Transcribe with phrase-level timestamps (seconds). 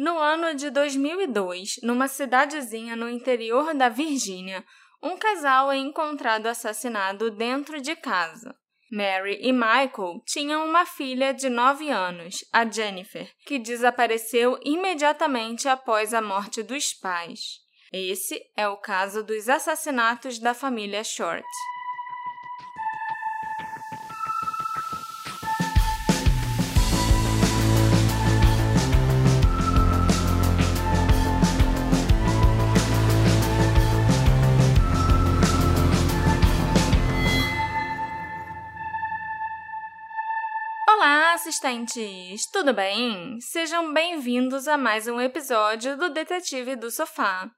[0.00, 4.64] No ano de 2002, numa cidadezinha no interior da Virgínia,
[5.02, 8.56] um casal é encontrado assassinado dentro de casa.
[8.90, 16.14] Mary e Michael tinham uma filha de 9 anos, a Jennifer, que desapareceu imediatamente após
[16.14, 17.58] a morte dos pais.
[17.92, 21.44] Esse é o caso dos assassinatos da família Short.
[41.40, 42.46] Assistentes!
[42.52, 43.40] Tudo bem?
[43.40, 47.50] Sejam bem-vindos a mais um episódio do Detetive do Sofá.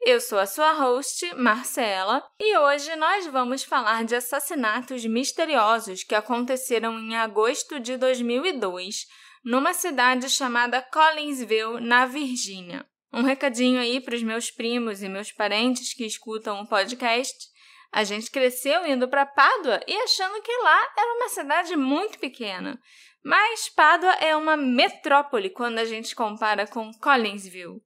[0.00, 6.16] Eu sou a sua host, Marcela, e hoje nós vamos falar de assassinatos misteriosos que
[6.16, 9.06] aconteceram em agosto de 2002,
[9.44, 12.84] numa cidade chamada Collinsville, na Virgínia.
[13.12, 17.48] Um recadinho aí para os meus primos e meus parentes que escutam o podcast.
[17.92, 22.80] A gente cresceu indo para Pádua e achando que lá era uma cidade muito pequena.
[23.24, 27.80] Mas Pádua é uma metrópole quando a gente compara com Collinsville.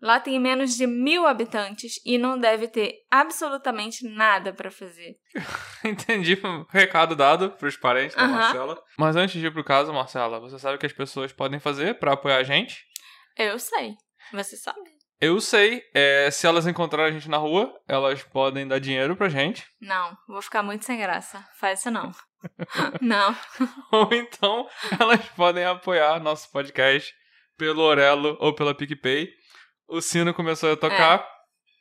[0.00, 5.16] Lá tem menos de mil habitantes e não deve ter absolutamente nada para fazer.
[5.84, 8.28] Entendi o recado dado pros parentes da.
[8.28, 8.80] Marcela.
[8.96, 11.98] Mas antes de ir pro caso, Marcela, você sabe o que as pessoas podem fazer
[11.98, 12.86] pra apoiar a gente?
[13.36, 13.96] Eu sei.
[14.32, 14.98] Você sabe?
[15.20, 19.28] Eu sei, é, se elas encontrarem a gente na rua, elas podem dar dinheiro pra
[19.28, 19.66] gente.
[19.80, 21.44] Não, vou ficar muito sem graça.
[21.58, 22.12] Faz isso não.
[23.00, 23.36] Não.
[23.92, 27.12] Ou então, elas podem apoiar nosso podcast
[27.56, 29.28] pelo Orelo ou pela PicPay.
[29.88, 31.26] O sino começou a tocar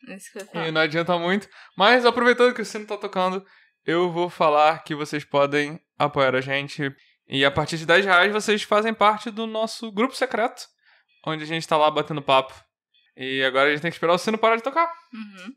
[0.07, 1.47] Isso que eu e não adianta muito.
[1.77, 3.45] Mas aproveitando que o sino tá tocando,
[3.85, 6.93] eu vou falar que vocês podem apoiar a gente.
[7.27, 10.65] E a partir de 10 reais vocês fazem parte do nosso grupo secreto,
[11.25, 12.53] onde a gente tá lá batendo papo.
[13.15, 14.91] E agora a gente tem que esperar o sino parar de tocar.
[15.13, 15.53] Uhum.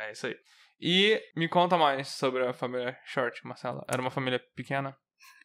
[0.00, 0.36] É isso aí.
[0.80, 3.84] E me conta mais sobre a família Short, Marcela.
[3.86, 4.96] Era uma família pequena?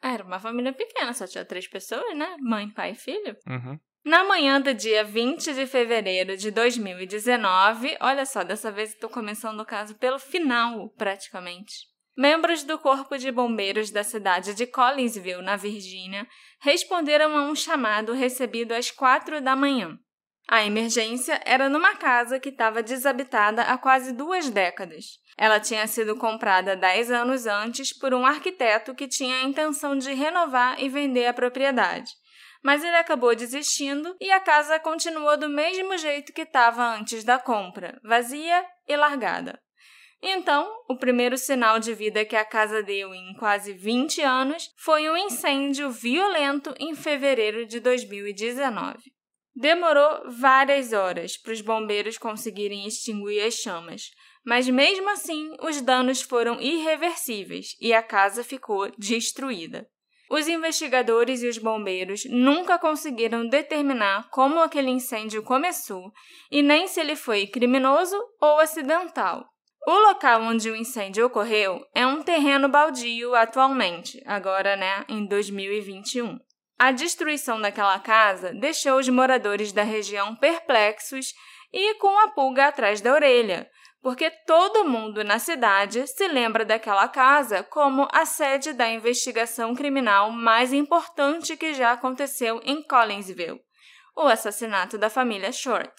[0.01, 2.37] Era uma família pequena, só tinha três pessoas, né?
[2.39, 3.35] Mãe, pai e filho.
[3.47, 3.77] Uhum.
[4.05, 9.59] Na manhã do dia 20 de fevereiro de 2019, olha só, dessa vez tô começando
[9.59, 11.73] o caso pelo final, praticamente.
[12.15, 16.25] Membros do Corpo de Bombeiros da cidade de Collinsville, na Virgínia,
[16.61, 19.99] responderam a um chamado recebido às quatro da manhã.
[20.47, 25.19] A emergência era numa casa que estava desabitada há quase duas décadas.
[25.37, 30.13] Ela tinha sido comprada dez anos antes por um arquiteto que tinha a intenção de
[30.13, 32.11] renovar e vender a propriedade
[32.65, 37.37] mas ele acabou desistindo e a casa continuou do mesmo jeito que estava antes da
[37.37, 39.61] compra, vazia e largada.
[40.19, 45.07] Então, o primeiro sinal de vida que a casa deu em quase 20 anos foi
[45.07, 49.14] um incêndio violento em fevereiro de 2019.
[49.55, 54.11] Demorou várias horas para os bombeiros conseguirem extinguir as chamas,
[54.45, 59.87] mas mesmo assim os danos foram irreversíveis e a casa ficou destruída.
[60.29, 66.11] Os investigadores e os bombeiros nunca conseguiram determinar como aquele incêndio começou
[66.51, 69.45] e nem se ele foi criminoso ou acidental.
[69.87, 76.39] O local onde o incêndio ocorreu é um terreno baldio atualmente, agora, né, em 2021.
[76.77, 81.33] A destruição daquela casa deixou os moradores da região perplexos
[81.71, 83.69] e com a pulga atrás da orelha,
[84.01, 90.31] porque todo mundo na cidade se lembra daquela casa como a sede da investigação criminal
[90.31, 93.61] mais importante que já aconteceu em Collinsville,
[94.15, 95.93] o assassinato da família Short.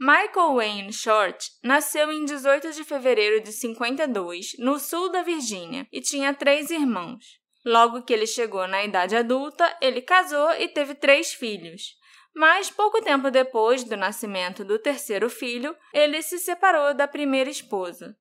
[0.00, 6.00] Michael Wayne Short nasceu em 18 de fevereiro de 52, no sul da Virgínia, e
[6.00, 7.24] tinha três irmãos.
[7.64, 11.96] Logo que ele chegou na idade adulta, ele casou e teve três filhos.
[12.34, 18.16] Mas pouco tempo depois do nascimento do terceiro filho, ele se separou da primeira esposa.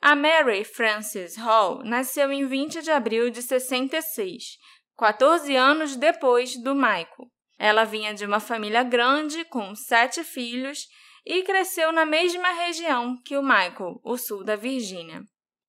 [0.00, 4.58] A Mary Frances Hall nasceu em 20 de abril de 66,
[4.96, 7.30] 14 anos depois do Michael.
[7.58, 10.86] Ela vinha de uma família grande, com sete filhos,
[11.24, 15.22] e cresceu na mesma região que o Michael, o sul da Virgínia.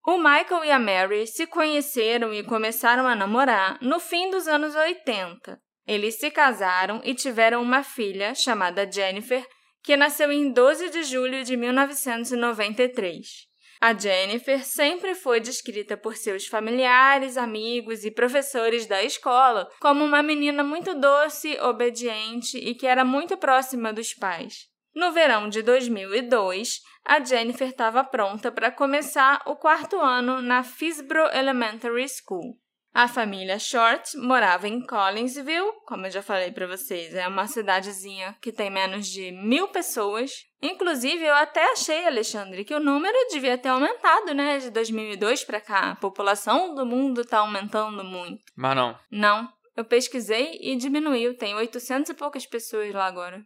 [0.09, 4.73] O Michael e a Mary se conheceram e começaram a namorar no fim dos anos
[4.73, 5.59] 80.
[5.85, 9.45] Eles se casaram e tiveram uma filha chamada Jennifer,
[9.83, 13.27] que nasceu em 12 de julho de 1993.
[13.81, 20.23] A Jennifer sempre foi descrita por seus familiares, amigos e professores da escola como uma
[20.23, 24.67] menina muito doce, obediente e que era muito próxima dos pais.
[24.95, 31.23] No verão de 2002, a Jennifer estava pronta para começar o quarto ano na Fisbro
[31.33, 32.59] Elementary School.
[32.93, 38.35] A família Short morava em Collinsville, como eu já falei para vocês, é uma cidadezinha
[38.41, 40.31] que tem menos de mil pessoas.
[40.61, 44.57] Inclusive, eu até achei, Alexandre, que o número devia ter aumentado, né?
[44.57, 45.91] De 2002 para cá.
[45.91, 48.41] A população do mundo está aumentando muito.
[48.55, 48.99] Mas não.
[49.11, 49.53] Não.
[49.75, 51.37] Eu pesquisei e diminuiu.
[51.37, 53.45] Tem 800 e poucas pessoas lá agora.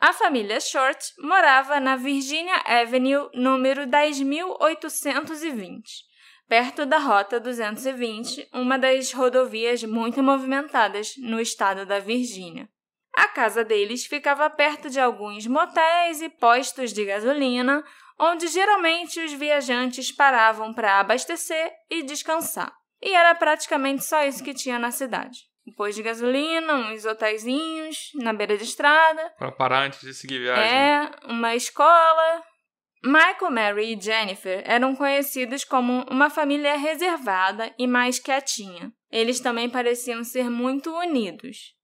[0.00, 6.06] A família Short morava na Virginia Avenue, número 10.820
[6.48, 12.68] perto da Rota 220, uma das rodovias muito movimentadas no estado da Virgínia.
[13.14, 17.82] A casa deles ficava perto de alguns motéis e postos de gasolina,
[18.18, 22.72] onde geralmente os viajantes paravam para abastecer e descansar.
[23.02, 25.40] E era praticamente só isso que tinha na cidade.
[25.66, 29.32] Um posto de gasolina, uns hotéisinhos na beira de estrada.
[29.36, 30.64] Para parar antes de seguir viagem.
[30.64, 32.42] É, uma escola,
[33.04, 38.92] Michael, Mary e Jennifer eram conhecidos como uma família reservada e mais quietinha.
[39.10, 41.74] Eles também pareciam ser muito unidos.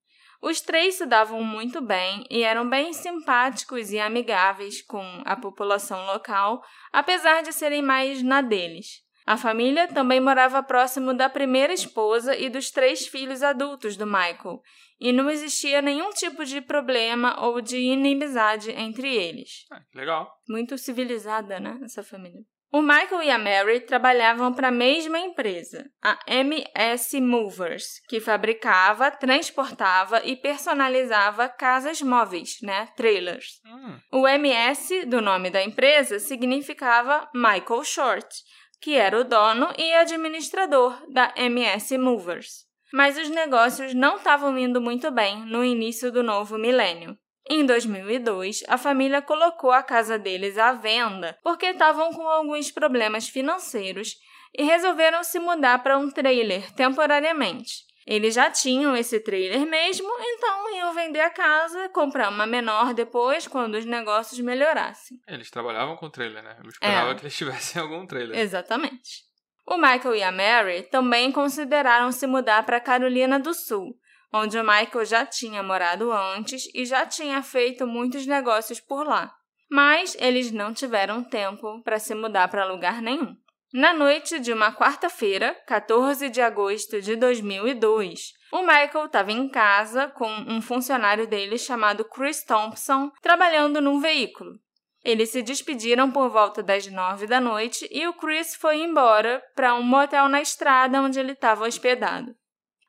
[0.42, 6.04] Os três se davam muito bem e eram bem simpáticos e amigáveis com a população
[6.06, 6.60] local,
[6.92, 9.02] apesar de serem mais na deles.
[9.26, 14.60] A família também morava próximo da primeira esposa e dos três filhos adultos do Michael,
[15.00, 19.66] e não existia nenhum tipo de problema ou de inimizade entre eles.
[19.70, 20.32] Ah, legal.
[20.48, 22.42] Muito civilizada, né, essa família.
[22.74, 29.10] O Michael e a Mary trabalhavam para a mesma empresa, a MS Movers, que fabricava,
[29.10, 33.60] transportava e personalizava casas móveis, né, trailers.
[33.66, 33.98] Hum.
[34.10, 38.34] O MS do nome da empresa significava Michael Short,
[38.82, 42.66] que era o dono e administrador da MS Movers.
[42.92, 47.16] Mas os negócios não estavam indo muito bem no início do novo milênio.
[47.48, 53.28] Em 2002, a família colocou a casa deles à venda porque estavam com alguns problemas
[53.28, 54.16] financeiros
[54.52, 57.84] e resolveram se mudar para um trailer temporariamente.
[58.06, 63.46] Eles já tinham esse trailer mesmo, então iam vender a casa, comprar uma menor depois,
[63.46, 65.18] quando os negócios melhorassem.
[65.26, 66.56] Eles trabalhavam com trailer, né?
[66.62, 67.14] Eu esperava É.
[67.14, 68.38] que eles tivessem algum trailer.
[68.38, 69.22] Exatamente.
[69.66, 73.94] O Michael e a Mary também consideraram se mudar para Carolina do Sul,
[74.32, 79.32] onde o Michael já tinha morado antes e já tinha feito muitos negócios por lá.
[79.70, 83.36] Mas eles não tiveram tempo para se mudar para lugar nenhum.
[83.72, 90.08] Na noite de uma quarta-feira, 14 de agosto de 2002, o Michael estava em casa
[90.08, 94.60] com um funcionário dele chamado Chris Thompson, trabalhando num veículo.
[95.02, 99.74] Eles se despediram por volta das nove da noite e o Chris foi embora para
[99.74, 102.36] um motel na estrada onde ele estava hospedado.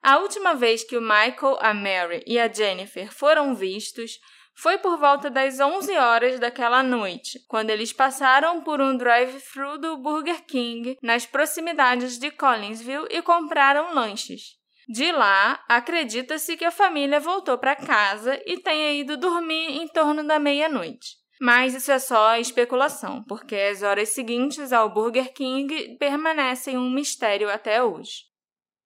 [0.02, 4.20] A última vez que o Michael, a Mary e a Jennifer foram vistos
[4.56, 9.98] foi por volta das 11 horas daquela noite, quando eles passaram por um drive-thru do
[9.98, 14.62] Burger King nas proximidades de Collinsville e compraram lanches.
[14.88, 20.24] De lá, acredita-se que a família voltou para casa e tenha ido dormir em torno
[20.24, 21.24] da meia-noite.
[21.40, 27.50] Mas isso é só especulação, porque as horas seguintes ao Burger King permanecem um mistério
[27.50, 28.33] até hoje.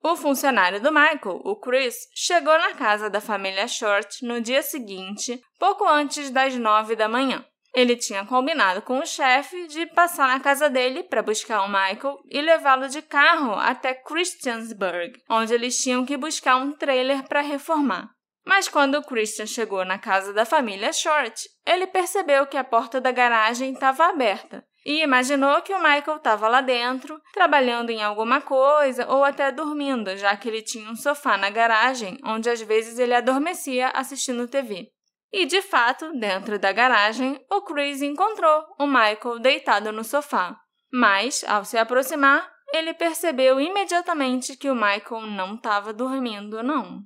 [0.03, 5.41] O funcionário do Michael, o Chris, chegou na casa da família Short no dia seguinte,
[5.59, 7.43] pouco antes das nove da manhã.
[7.73, 12.17] Ele tinha combinado com o chefe de passar na casa dele para buscar o Michael
[12.29, 18.09] e levá-lo de carro até Christiansburg, onde eles tinham que buscar um trailer para reformar.
[18.45, 23.11] Mas quando Christian chegou na casa da família Short, ele percebeu que a porta da
[23.11, 29.05] garagem estava aberta e imaginou que o Michael estava lá dentro, trabalhando em alguma coisa
[29.11, 33.13] ou até dormindo, já que ele tinha um sofá na garagem onde às vezes ele
[33.13, 34.87] adormecia assistindo TV.
[35.33, 40.57] E de fato, dentro da garagem, o Chris encontrou o Michael deitado no sofá.
[40.89, 47.01] Mas, ao se aproximar, ele percebeu imediatamente que o Michael não estava dormindo, não.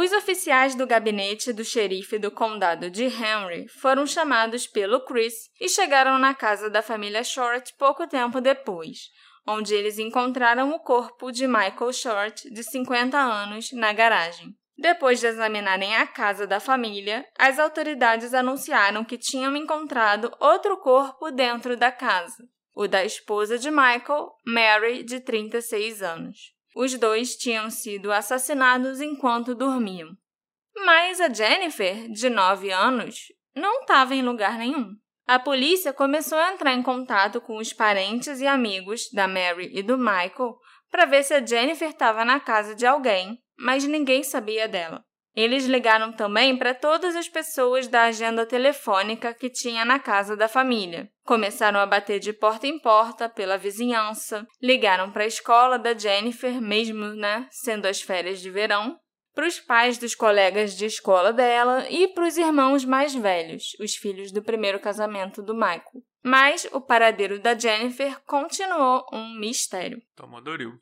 [0.00, 5.68] Os oficiais do gabinete do xerife do condado de Henry foram chamados pelo Chris e
[5.68, 9.08] chegaram na casa da família Short pouco tempo depois,
[9.44, 14.54] onde eles encontraram o corpo de Michael Short, de 50 anos, na garagem.
[14.78, 21.32] Depois de examinarem a casa da família, as autoridades anunciaram que tinham encontrado outro corpo
[21.32, 26.56] dentro da casa, o da esposa de Michael, Mary, de 36 anos.
[26.80, 30.16] Os dois tinham sido assassinados enquanto dormiam.
[30.76, 34.94] Mas a Jennifer, de 9 anos, não estava em lugar nenhum.
[35.26, 39.82] A polícia começou a entrar em contato com os parentes e amigos da Mary e
[39.82, 40.56] do Michael
[40.88, 45.04] para ver se a Jennifer estava na casa de alguém, mas ninguém sabia dela.
[45.38, 50.48] Eles ligaram também para todas as pessoas da agenda telefônica que tinha na casa da
[50.48, 51.08] família.
[51.24, 56.60] Começaram a bater de porta em porta pela vizinhança, ligaram para a escola da Jennifer,
[56.60, 58.98] mesmo, né, sendo as férias de verão,
[59.32, 63.94] para os pais dos colegas de escola dela e para os irmãos mais velhos, os
[63.94, 66.02] filhos do primeiro casamento do Michael.
[66.20, 70.02] Mas o paradeiro da Jennifer continuou um mistério.
[70.16, 70.80] Tomou Doril.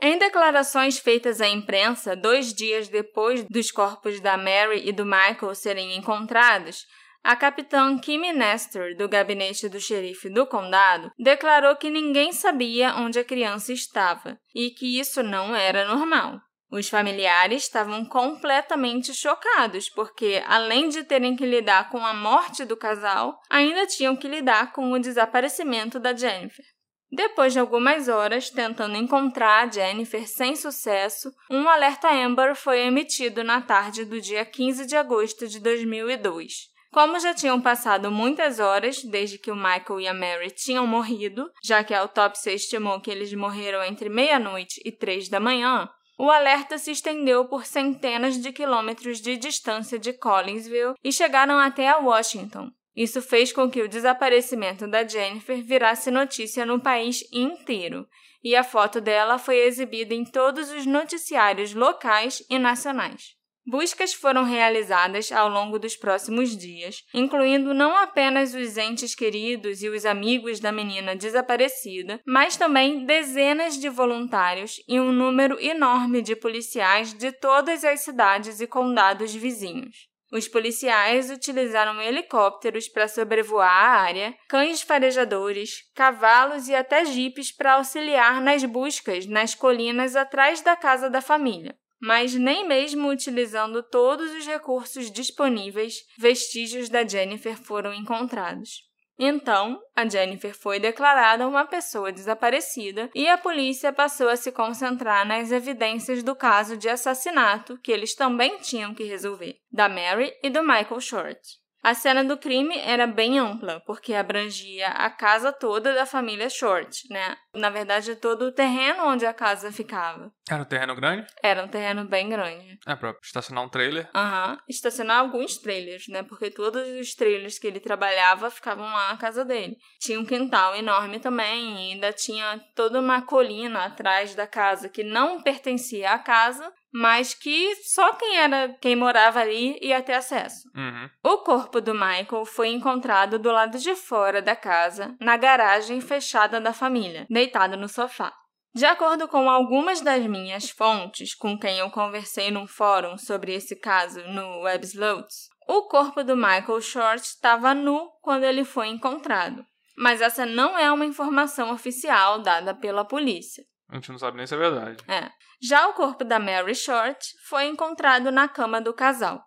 [0.00, 5.54] Em declarações feitas à imprensa dois dias depois dos corpos da Mary e do Michael
[5.54, 6.84] serem encontrados,
[7.24, 13.18] a capitã Kimmy Nestor, do gabinete do xerife do condado, declarou que ninguém sabia onde
[13.18, 16.40] a criança estava e que isso não era normal.
[16.70, 22.76] Os familiares estavam completamente chocados, porque, além de terem que lidar com a morte do
[22.76, 26.64] casal, ainda tinham que lidar com o desaparecimento da Jennifer.
[27.10, 33.44] Depois de algumas horas tentando encontrar a Jennifer sem sucesso, um alerta Amber foi emitido
[33.44, 36.74] na tarde do dia 15 de agosto de 2002.
[36.92, 41.48] Como já tinham passado muitas horas desde que o Michael e a Mary tinham morrido,
[41.62, 46.30] já que a autópsia estimou que eles morreram entre meia-noite e três da manhã, o
[46.30, 51.98] alerta se estendeu por centenas de quilômetros de distância de Collinsville e chegaram até a
[51.98, 58.08] Washington, isso fez com que o desaparecimento da Jennifer virasse notícia no país inteiro,
[58.42, 63.36] e a foto dela foi exibida em todos os noticiários locais e nacionais.
[63.68, 69.88] Buscas foram realizadas ao longo dos próximos dias, incluindo não apenas os entes queridos e
[69.88, 76.36] os amigos da menina desaparecida, mas também dezenas de voluntários e um número enorme de
[76.36, 79.96] policiais de todas as cidades e condados vizinhos.
[80.36, 87.76] Os policiais utilizaram helicópteros para sobrevoar a área, cães farejadores, cavalos e até jipes para
[87.76, 91.74] auxiliar nas buscas nas colinas atrás da casa da família.
[91.98, 98.85] Mas nem mesmo utilizando todos os recursos disponíveis, vestígios da Jennifer foram encontrados.
[99.18, 105.26] Então, a Jennifer foi declarada uma pessoa desaparecida e a polícia passou a se concentrar
[105.26, 110.50] nas evidências do caso de assassinato que eles também tinham que resolver, da Mary e
[110.50, 111.65] do Michael Short.
[111.86, 117.06] A cena do crime era bem ampla, porque abrangia a casa toda da família Short,
[117.08, 117.36] né?
[117.54, 120.32] Na verdade, todo o terreno onde a casa ficava.
[120.50, 121.28] Era um terreno grande?
[121.40, 122.76] Era um terreno bem grande.
[122.84, 124.10] É, pra estacionar um trailer?
[124.12, 124.50] Aham.
[124.50, 124.58] Uhum.
[124.68, 126.24] Estacionar alguns trailers, né?
[126.24, 129.76] Porque todos os trailers que ele trabalhava ficavam lá na casa dele.
[130.00, 135.04] Tinha um quintal enorme também, e ainda tinha toda uma colina atrás da casa que
[135.04, 140.66] não pertencia à casa, mas que só quem era quem morava ali ia ter acesso.
[140.74, 141.10] Uhum.
[141.22, 146.58] O corpo do Michael foi encontrado do lado de fora da casa, na garagem fechada
[146.58, 148.32] da família, deitado no sofá.
[148.74, 153.76] De acordo com algumas das minhas fontes com quem eu conversei num fórum sobre esse
[153.76, 159.66] caso no Websleuths, o corpo do Michael Short estava nu quando ele foi encontrado.
[159.98, 163.64] Mas essa não é uma informação oficial dada pela polícia.
[163.88, 165.04] A gente não sabe nem se é verdade.
[165.08, 165.30] É.
[165.60, 169.42] Já o corpo da Mary Short foi encontrado na cama do casal.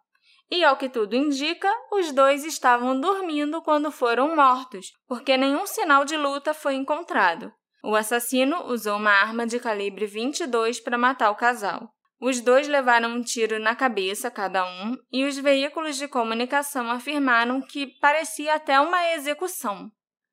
[0.51, 6.05] E, ao que tudo indica, os dois estavam dormindo quando foram mortos, porque nenhum sinal
[6.05, 7.53] de luta foi encontrado.
[7.83, 11.93] O assassino usou uma arma de calibre 22 para matar o casal.
[12.19, 17.61] Os dois levaram um tiro na cabeça cada um e os veículos de comunicação afirmaram
[17.61, 19.89] que parecia até uma execução.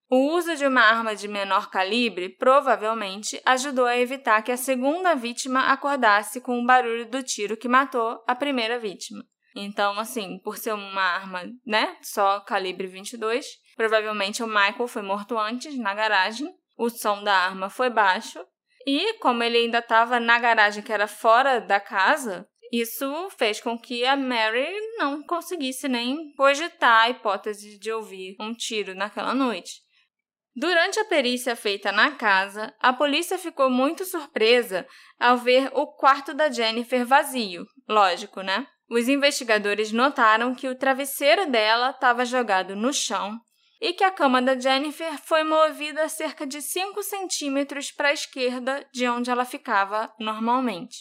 [0.08, 5.16] O uso de uma arma de menor calibre provavelmente ajudou a evitar que a segunda
[5.16, 9.24] vítima acordasse com o barulho do tiro que matou a primeira vítima.
[9.56, 15.36] Então, assim, por ser uma arma, né, só calibre 22, provavelmente o Michael foi morto
[15.36, 16.54] antes, na garagem.
[16.76, 18.38] O som da arma foi baixo.
[18.86, 23.76] E, como ele ainda estava na garagem que era fora da casa, isso fez com
[23.78, 29.85] que a Mary não conseguisse nem cogitar a hipótese de ouvir um tiro naquela noite.
[30.58, 34.86] Durante a perícia feita na casa, a polícia ficou muito surpresa
[35.20, 37.66] ao ver o quarto da Jennifer vazio.
[37.86, 38.66] Lógico, né?
[38.88, 43.38] Os investigadores notaram que o travesseiro dela estava jogado no chão
[43.82, 48.82] e que a cama da Jennifer foi movida cerca de 5 centímetros para a esquerda
[48.94, 50.96] de onde ela ficava normalmente.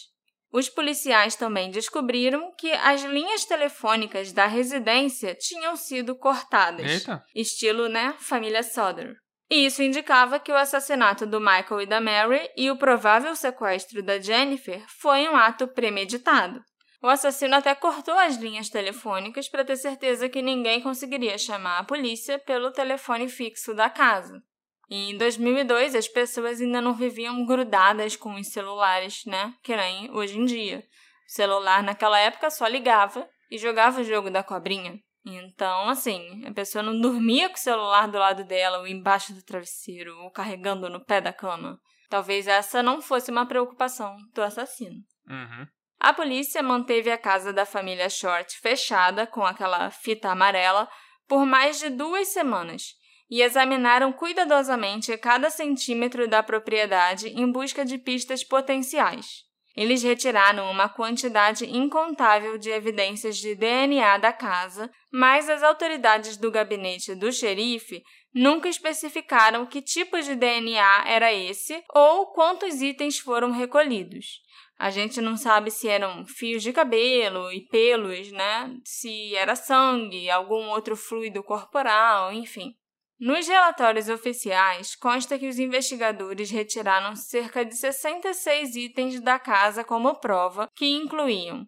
[0.52, 6.90] Os policiais também descobriram que as linhas telefônicas da residência tinham sido cortadas.
[6.90, 7.24] Eita.
[7.34, 8.14] Estilo, né?
[8.18, 9.16] Família Soder.
[9.48, 14.02] E isso indicava que o assassinato do Michael e da Mary e o provável sequestro
[14.02, 16.60] da Jennifer foi um ato premeditado.
[17.00, 21.84] O assassino até cortou as linhas telefônicas para ter certeza que ninguém conseguiria chamar a
[21.84, 24.42] polícia pelo telefone fixo da casa.
[24.88, 29.54] E em 2002, as pessoas ainda não viviam grudadas com os celulares, né?
[29.62, 30.84] Que nem hoje em dia.
[31.28, 35.00] O celular naquela época só ligava e jogava o jogo da cobrinha.
[35.28, 39.42] Então, assim, a pessoa não dormia com o celular do lado dela, ou embaixo do
[39.42, 41.80] travesseiro, ou carregando no pé da cama.
[42.08, 44.96] Talvez essa não fosse uma preocupação do assassino.
[45.28, 45.66] Uhum.
[45.98, 50.88] A polícia manteve a casa da família Short fechada com aquela fita amarela
[51.26, 52.94] por mais de duas semanas
[53.28, 59.45] e examinaram cuidadosamente cada centímetro da propriedade em busca de pistas potenciais.
[59.76, 66.50] Eles retiraram uma quantidade incontável de evidências de DNA da casa, mas as autoridades do
[66.50, 68.02] gabinete do xerife
[68.34, 74.40] nunca especificaram que tipo de DNA era esse ou quantos itens foram recolhidos.
[74.78, 78.74] A gente não sabe se eram fios de cabelo e pelos, né?
[78.84, 82.74] Se era sangue, algum outro fluido corporal, enfim.
[83.18, 90.14] Nos relatórios oficiais, consta que os investigadores retiraram cerca de 66 itens da casa como
[90.16, 91.66] prova, que incluíam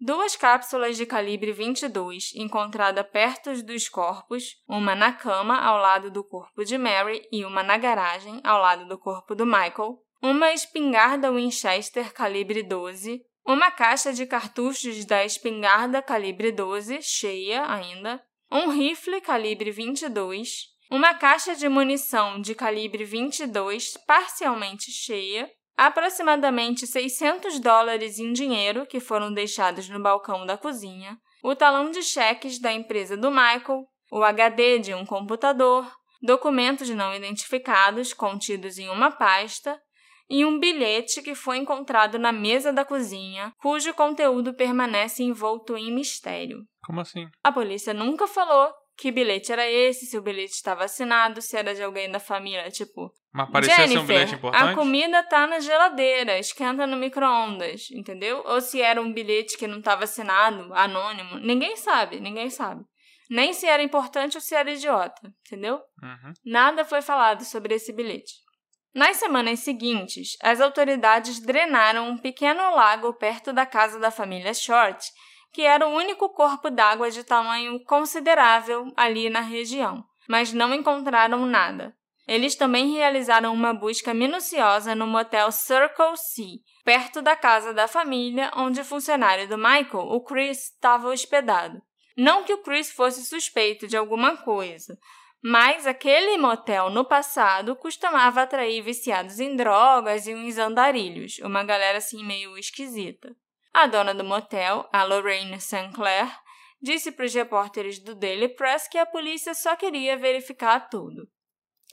[0.00, 6.22] duas cápsulas de calibre 22 encontrada perto dos corpos, uma na cama ao lado do
[6.22, 11.32] corpo de Mary e uma na garagem ao lado do corpo do Michael, uma espingarda
[11.32, 19.20] Winchester calibre 12, uma caixa de cartuchos da espingarda calibre 12 cheia ainda, um rifle
[19.20, 28.32] calibre 22, uma caixa de munição de calibre 22 parcialmente cheia, aproximadamente 600 dólares em
[28.32, 33.30] dinheiro que foram deixados no balcão da cozinha, o talão de cheques da empresa do
[33.30, 35.90] Michael, o HD de um computador,
[36.22, 39.78] documentos não identificados contidos em uma pasta
[40.28, 45.94] e um bilhete que foi encontrado na mesa da cozinha, cujo conteúdo permanece envolto em
[45.94, 46.64] mistério.
[46.84, 47.28] Como assim?
[47.44, 51.74] A polícia nunca falou que bilhete era esse, se o bilhete estava assinado, se era
[51.74, 53.12] de alguém da família, tipo.
[53.32, 54.70] Mas parecia Jennifer, ser um bilhete importante?
[54.70, 58.42] A comida tá na geladeira, esquenta no micro-ondas, entendeu?
[58.46, 61.36] Ou se era um bilhete que não estava assinado, anônimo.
[61.38, 62.82] Ninguém sabe, ninguém sabe.
[63.28, 65.76] Nem se era importante ou se era idiota, entendeu?
[66.02, 66.32] Uhum.
[66.44, 68.46] Nada foi falado sobre esse bilhete.
[68.94, 75.06] Nas semanas seguintes, as autoridades drenaram um pequeno lago perto da casa da família Short
[75.52, 81.46] que era o único corpo d'água de tamanho considerável ali na região, mas não encontraram
[81.46, 81.96] nada.
[82.26, 86.42] Eles também realizaram uma busca minuciosa no motel Circle C,
[86.84, 91.80] perto da casa da família onde o funcionário do Michael, o Chris, estava hospedado.
[92.16, 94.98] Não que o Chris fosse suspeito de alguma coisa,
[95.42, 101.98] mas aquele motel no passado costumava atrair viciados em drogas e uns andarilhos, uma galera
[101.98, 103.36] assim meio esquisita.
[103.78, 106.34] A dona do motel, a Lorraine Sinclair,
[106.80, 111.28] disse para os repórteres do Daily Press que a polícia só queria verificar tudo.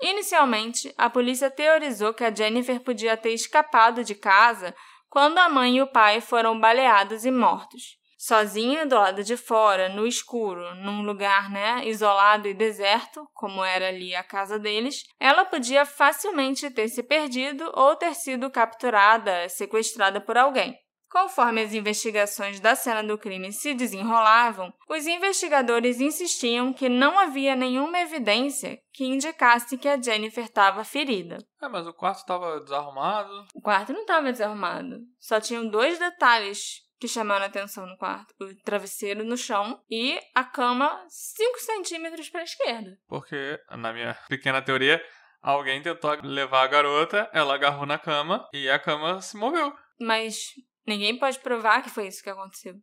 [0.01, 4.73] Inicialmente, a polícia teorizou que a Jennifer podia ter escapado de casa
[5.09, 7.97] quando a mãe e o pai foram baleados e mortos.
[8.17, 13.89] Sozinha do lado de fora, no escuro, num lugar né, isolado e deserto, como era
[13.89, 20.21] ali a casa deles, ela podia facilmente ter se perdido ou ter sido capturada, sequestrada
[20.21, 20.81] por alguém.
[21.13, 27.55] Conforme as investigações da cena do crime se desenrolavam, os investigadores insistiam que não havia
[27.55, 31.37] nenhuma evidência que indicasse que a Jennifer estava ferida.
[31.61, 33.45] É, mas o quarto estava desarrumado.
[33.53, 35.01] O quarto não estava desarrumado.
[35.19, 40.19] Só tinham dois detalhes que chamaram a atenção no quarto: o travesseiro no chão e
[40.33, 42.97] a cama 5 centímetros para a esquerda.
[43.07, 44.99] Porque, na minha pequena teoria,
[45.43, 49.71] alguém tentou levar a garota, ela agarrou na cama e a cama se moveu.
[50.01, 50.53] Mas
[50.85, 52.75] Ninguém pode provar que foi isso que aconteceu.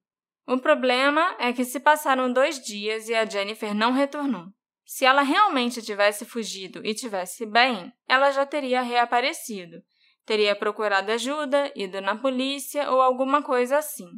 [0.47, 4.47] O problema é que se passaram dois dias e a Jennifer não retornou.
[4.85, 9.77] Se ela realmente tivesse fugido e tivesse bem, ela já teria reaparecido.
[10.27, 14.09] Teria procurado ajuda, ido na polícia ou alguma coisa assim.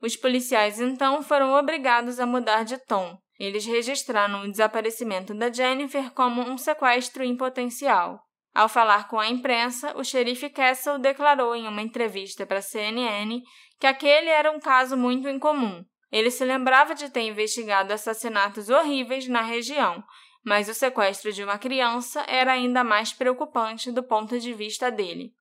[0.00, 3.18] Os policiais então foram obrigados a mudar de tom.
[3.38, 8.20] Eles registraram o desaparecimento da Jennifer como um sequestro em potencial.
[8.54, 13.42] Ao falar com a imprensa, o xerife Castle declarou em uma entrevista para a CNN
[13.80, 15.84] que aquele era um caso muito incomum.
[16.12, 20.04] Ele se lembrava de ter investigado assassinatos horríveis na região,
[20.44, 25.34] mas o sequestro de uma criança era ainda mais preocupante do ponto de vista dele.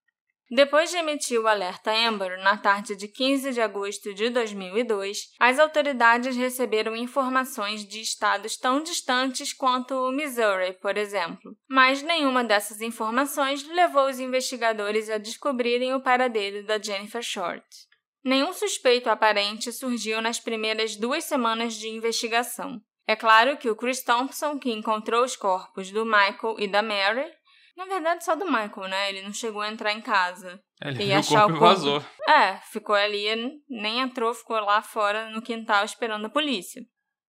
[0.52, 5.58] Depois de emitir o alerta Amber na tarde de 15 de agosto de 2002, as
[5.58, 11.56] autoridades receberam informações de estados tão distantes quanto o Missouri, por exemplo.
[11.68, 17.66] Mas nenhuma dessas informações levou os investigadores a descobrirem o paradeiro da Jennifer Short.
[18.24, 22.82] Nenhum suspeito aparente surgiu nas primeiras duas semanas de investigação.
[23.06, 27.30] É claro que o Chris Thompson, que encontrou os corpos do Michael e da Mary,
[27.76, 29.10] Na verdade, só do Michael, né?
[29.10, 30.60] Ele não chegou a entrar em casa.
[30.82, 31.76] Ele E viu o achar corpo o corpo.
[31.76, 32.06] vazou.
[32.28, 33.26] É, ficou ali,
[33.70, 36.82] nem entrou, ficou lá fora no quintal esperando a polícia.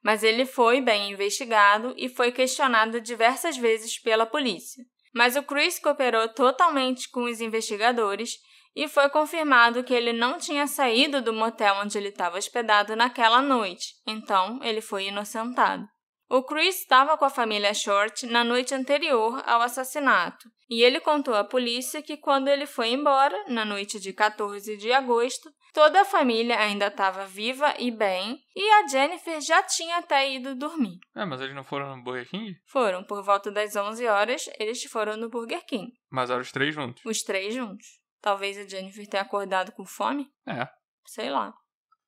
[0.02, 4.84] Mas ele foi bem investigado e foi questionado diversas vezes pela polícia.
[5.14, 8.34] Mas o Chris cooperou totalmente com os investigadores
[8.76, 13.40] e foi confirmado que ele não tinha saído do motel onde ele estava hospedado naquela
[13.40, 15.86] noite, então ele foi inocentado.
[16.34, 21.32] O Chris estava com a família Short na noite anterior ao assassinato, e ele contou
[21.32, 26.04] à polícia que quando ele foi embora, na noite de 14 de agosto, toda a
[26.04, 30.98] família ainda estava viva e bem, e a Jennifer já tinha até ido dormir.
[31.14, 32.56] É, mas eles não foram no Burger King?
[32.66, 36.74] Foram por volta das 11 horas, eles foram no Burger King, Mas eram os três
[36.74, 37.00] juntos.
[37.06, 37.86] os três juntos.
[38.20, 40.26] Talvez a Jennifer tenha acordado com fome?
[40.48, 40.66] É.
[41.06, 41.54] Sei lá.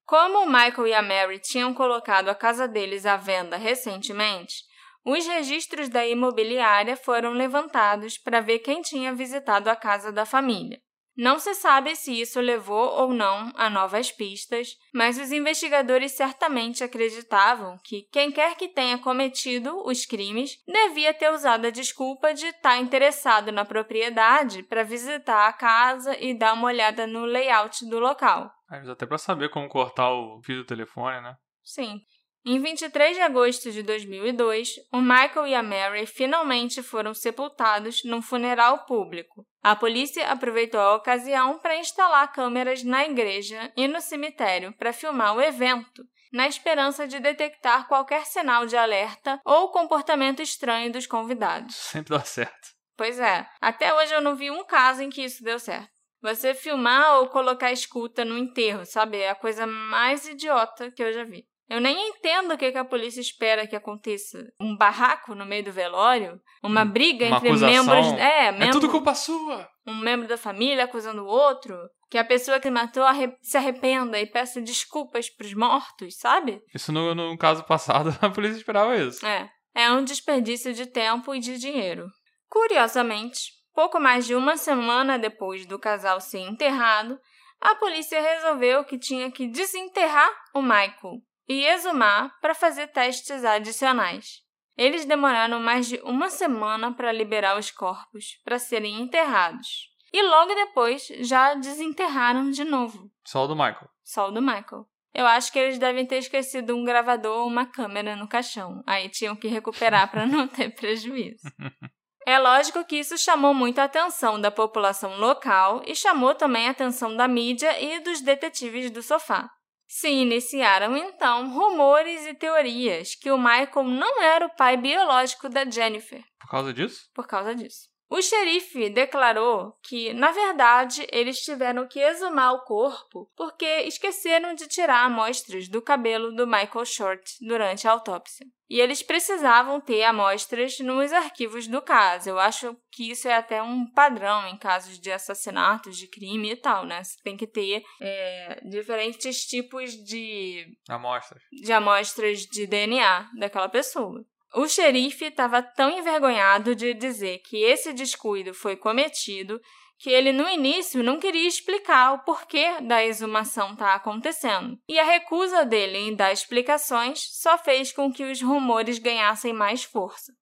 [0.06, 4.62] Como o Michael e a Mary tinham colocado a casa deles à venda recentemente,
[5.04, 10.80] os registros da imobiliária foram levantados para ver quem tinha visitado a casa da família.
[11.16, 16.84] Não se sabe se isso levou ou não a novas pistas, mas os investigadores certamente
[16.84, 22.46] acreditavam que quem quer que tenha cometido os crimes devia ter usado a desculpa de
[22.46, 27.98] estar interessado na propriedade para visitar a casa e dar uma olhada no layout do
[27.98, 28.52] local.
[28.68, 31.34] Vezes até pra saber como cortar o fio do telefone, né?
[31.62, 32.02] Sim.
[32.48, 38.22] Em 23 de agosto de 2002, o Michael e a Mary finalmente foram sepultados num
[38.22, 39.44] funeral público.
[39.66, 45.34] A polícia aproveitou a ocasião para instalar câmeras na igreja e no cemitério para filmar
[45.34, 51.74] o evento, na esperança de detectar qualquer sinal de alerta ou comportamento estranho dos convidados.
[51.74, 52.76] Sempre dá certo.
[52.96, 55.90] Pois é, até hoje eu não vi um caso em que isso deu certo.
[56.22, 59.16] Você filmar ou colocar escuta no enterro, sabe?
[59.16, 61.44] É a coisa mais idiota que eu já vi.
[61.68, 64.38] Eu nem entendo o que, que a polícia espera que aconteça.
[64.60, 66.40] Um barraco no meio do velório?
[66.62, 67.84] Uma briga Uma entre acusação.
[67.84, 68.12] membros.
[68.20, 69.68] É, É membro, tudo culpa sua!
[69.86, 71.76] um membro da família acusando o outro.
[72.08, 76.60] Que a pessoa que matou arre- se arrependa e peça desculpas pros mortos, sabe?
[76.72, 79.26] Isso no, no caso passado, a polícia esperava isso.
[79.26, 79.50] É.
[79.74, 82.06] É um desperdício de tempo e de dinheiro.
[82.48, 87.18] Curiosamente, pouco mais de uma semana depois do casal ser enterrado,
[87.60, 94.42] a polícia resolveu que tinha que desenterrar o Michael e exumar para fazer testes adicionais.
[94.76, 99.90] Eles demoraram mais de uma semana para liberar os corpos para serem enterrados.
[100.12, 103.10] E logo depois já desenterraram de novo.
[103.24, 103.88] Só o do Michael.
[104.04, 104.86] Só o do Michael.
[105.14, 108.82] Eu acho que eles devem ter esquecido um gravador ou uma câmera no caixão.
[108.86, 111.42] Aí tinham que recuperar para não ter prejuízo.
[112.28, 116.72] É lógico que isso chamou muito a atenção da população local e chamou também a
[116.72, 119.48] atenção da mídia e dos detetives do sofá.
[119.86, 125.64] Se iniciaram então rumores e teorias que o Michael não era o pai biológico da
[125.68, 127.08] Jennifer Por causa disso?
[127.14, 127.88] por causa disso.
[128.08, 134.68] O xerife declarou que, na verdade, eles tiveram que exumar o corpo porque esqueceram de
[134.68, 138.46] tirar amostras do cabelo do Michael Short durante a autópsia.
[138.68, 142.28] E eles precisavam ter amostras nos arquivos do caso.
[142.28, 146.56] Eu acho que isso é até um padrão em casos de assassinatos, de crime e
[146.56, 147.02] tal, né?
[147.02, 151.42] Você tem que ter é, diferentes tipos de Amostras.
[151.52, 154.24] de amostras de DNA daquela pessoa.
[154.54, 159.60] O xerife estava tão envergonhado de dizer que esse descuido foi cometido
[159.98, 164.78] que ele no início não queria explicar o porquê da exumação estar acontecendo.
[164.88, 169.84] E a recusa dele em dar explicações só fez com que os rumores ganhassem mais
[169.84, 170.32] força.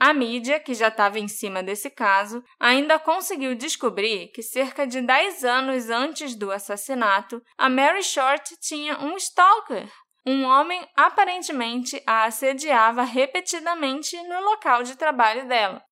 [0.00, 5.00] A mídia, que já estava em cima desse caso, ainda conseguiu descobrir que cerca de
[5.00, 9.90] 10 anos antes do assassinato, a Mary Short tinha um stalker,
[10.28, 15.82] um homem aparentemente a assediava repetidamente no local de trabalho dela.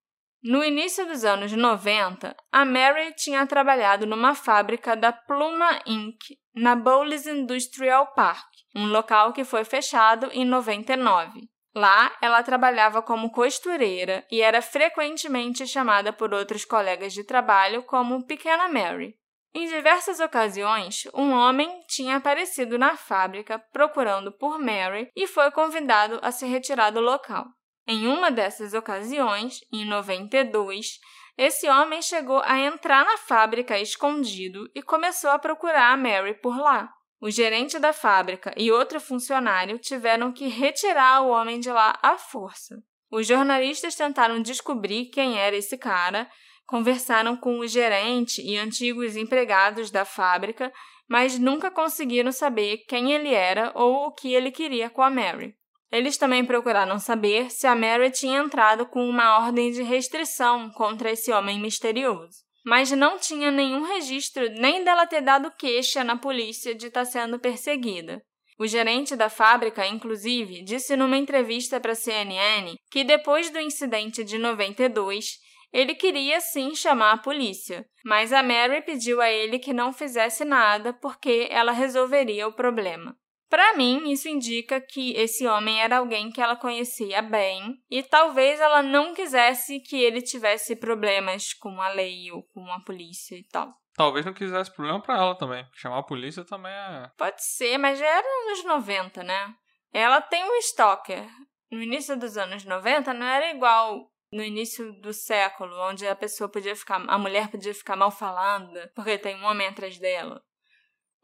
[0.45, 6.19] No início dos anos 90, a Mary tinha trabalhado numa fábrica da Pluma Inc.
[6.55, 11.49] na Bowles Industrial Park, um local que foi fechado em 99.
[11.75, 18.27] Lá, ela trabalhava como costureira e era frequentemente chamada por outros colegas de trabalho como
[18.27, 19.15] Pequena Mary.
[19.57, 26.21] Em diversas ocasiões, um homem tinha aparecido na fábrica procurando por Mary e foi convidado
[26.23, 27.47] a se retirar do local.
[27.89, 31.01] Em uma dessas ocasiões, em 92,
[31.39, 36.59] esse homem chegou a entrar na fábrica escondido e começou a procurar a Mary por
[36.59, 36.93] lá.
[37.19, 42.19] O gerente da fábrica e outro funcionário tiveram que retirar o homem de lá à
[42.19, 42.77] força.
[43.11, 46.29] Os jornalistas tentaram descobrir quem era esse cara,
[46.67, 50.73] conversaram com o gerente e antigos empregados da fábrica,
[51.09, 55.55] mas nunca conseguiram saber quem ele era ou o que ele queria com a Mary.
[55.91, 61.13] Eles também procuraram saber se a Mary tinha entrado com uma ordem de restrição contra
[61.13, 62.45] esse homem misterioso.
[62.65, 67.39] Mas não tinha nenhum registro nem dela ter dado queixa na polícia de estar sendo
[67.39, 68.21] perseguida.
[68.59, 74.25] O gerente da fábrica, inclusive, disse numa entrevista para a CNN que depois do incidente
[74.25, 75.39] de 92,
[75.73, 80.45] ele queria sim chamar a polícia, mas a Mary pediu a ele que não fizesse
[80.45, 83.17] nada porque ela resolveria o problema.
[83.49, 88.59] Para mim, isso indica que esse homem era alguém que ela conhecia bem e talvez
[88.61, 93.45] ela não quisesse que ele tivesse problemas com a lei ou com a polícia e
[93.45, 93.73] tal.
[93.95, 95.65] Talvez não quisesse problema para ela também.
[95.73, 97.11] Chamar a polícia também é.
[97.17, 99.55] Pode ser, mas já era nos 90, né?
[99.93, 101.27] Ela tem um stalker.
[101.71, 106.49] No início dos anos 90 não era igual no início do século, onde a pessoa
[106.49, 110.43] podia ficar, a mulher podia ficar mal falando porque tem um homem atrás dela.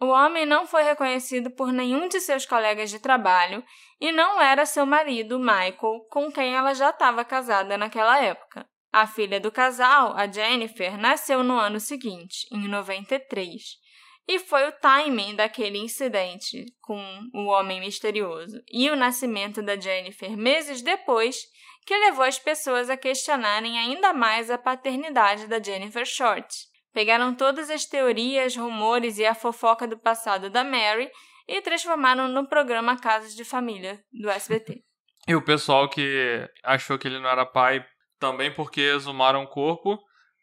[0.00, 3.62] O homem não foi reconhecido por nenhum de seus colegas de trabalho
[4.00, 8.66] e não era seu marido, Michael, com quem ela já estava casada naquela época.
[8.90, 13.62] A filha do casal, a Jennifer, nasceu no ano seguinte, em 93,
[14.28, 17.00] e foi o timing daquele incidente com
[17.34, 21.44] o homem misterioso e o nascimento da Jennifer meses depois
[21.86, 26.48] que levou as pessoas a questionarem ainda mais a paternidade da Jennifer Short.
[26.92, 31.10] Pegaram todas as teorias, rumores e a fofoca do passado da Mary
[31.48, 34.82] e transformaram no programa Casos de Família do SBT.
[35.28, 37.86] E o pessoal que achou que ele não era pai
[38.18, 39.96] também porque exumaram o corpo,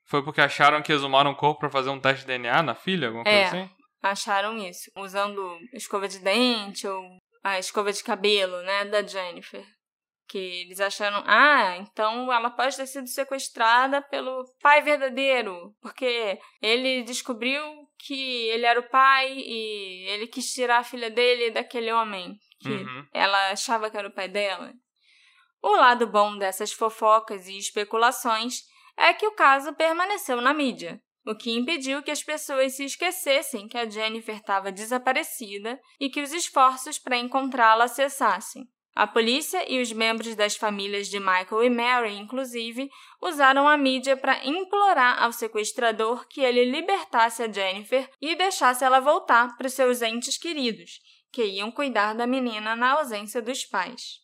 [0.06, 3.08] foi porque acharam que exumaram o corpo para fazer um teste de DNA na filha,
[3.08, 3.70] alguma coisa é, assim?
[4.02, 7.04] acharam isso, usando escova de dente ou
[7.44, 9.66] a escova de cabelo, né, da Jennifer
[10.30, 17.02] que eles acharam, ah, então ela pode ter sido sequestrada pelo pai verdadeiro, porque ele
[17.02, 17.62] descobriu
[17.98, 22.70] que ele era o pai e ele quis tirar a filha dele daquele homem que
[22.70, 23.08] uhum.
[23.12, 24.72] ela achava que era o pai dela.
[25.64, 28.62] O lado bom dessas fofocas e especulações
[28.96, 33.68] é que o caso permaneceu na mídia, o que impediu que as pessoas se esquecessem
[33.68, 38.70] que a Jennifer estava desaparecida e que os esforços para encontrá-la cessassem.
[39.00, 42.90] A polícia e os membros das famílias de Michael e Mary, inclusive,
[43.22, 49.00] usaram a mídia para implorar ao sequestrador que ele libertasse a Jennifer e deixasse ela
[49.00, 51.00] voltar para os seus entes queridos,
[51.32, 54.20] que iam cuidar da menina na ausência dos pais.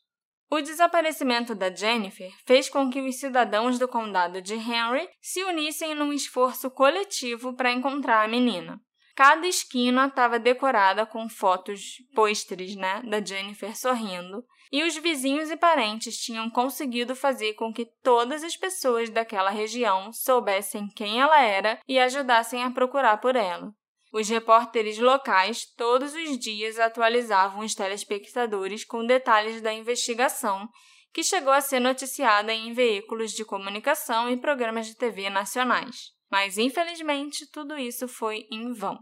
[0.52, 5.96] O desaparecimento da Jennifer fez com que os cidadãos do condado de Henry se unissem
[5.96, 8.78] num esforço coletivo para encontrar a menina.
[9.16, 15.58] Cada esquina estava decorada com fotos, pôsteres, né, da Jennifer sorrindo, e os vizinhos e
[15.58, 21.80] parentes tinham conseguido fazer com que todas as pessoas daquela região soubessem quem ela era
[21.88, 23.74] e ajudassem a procurar por ela.
[24.12, 30.70] Os repórteres locais todos os dias atualizavam os telespectadores com detalhes da investigação,
[31.14, 36.12] que chegou a ser noticiada em veículos de comunicação e programas de TV nacionais.
[36.32, 38.98] Mas infelizmente tudo isso foi em vão.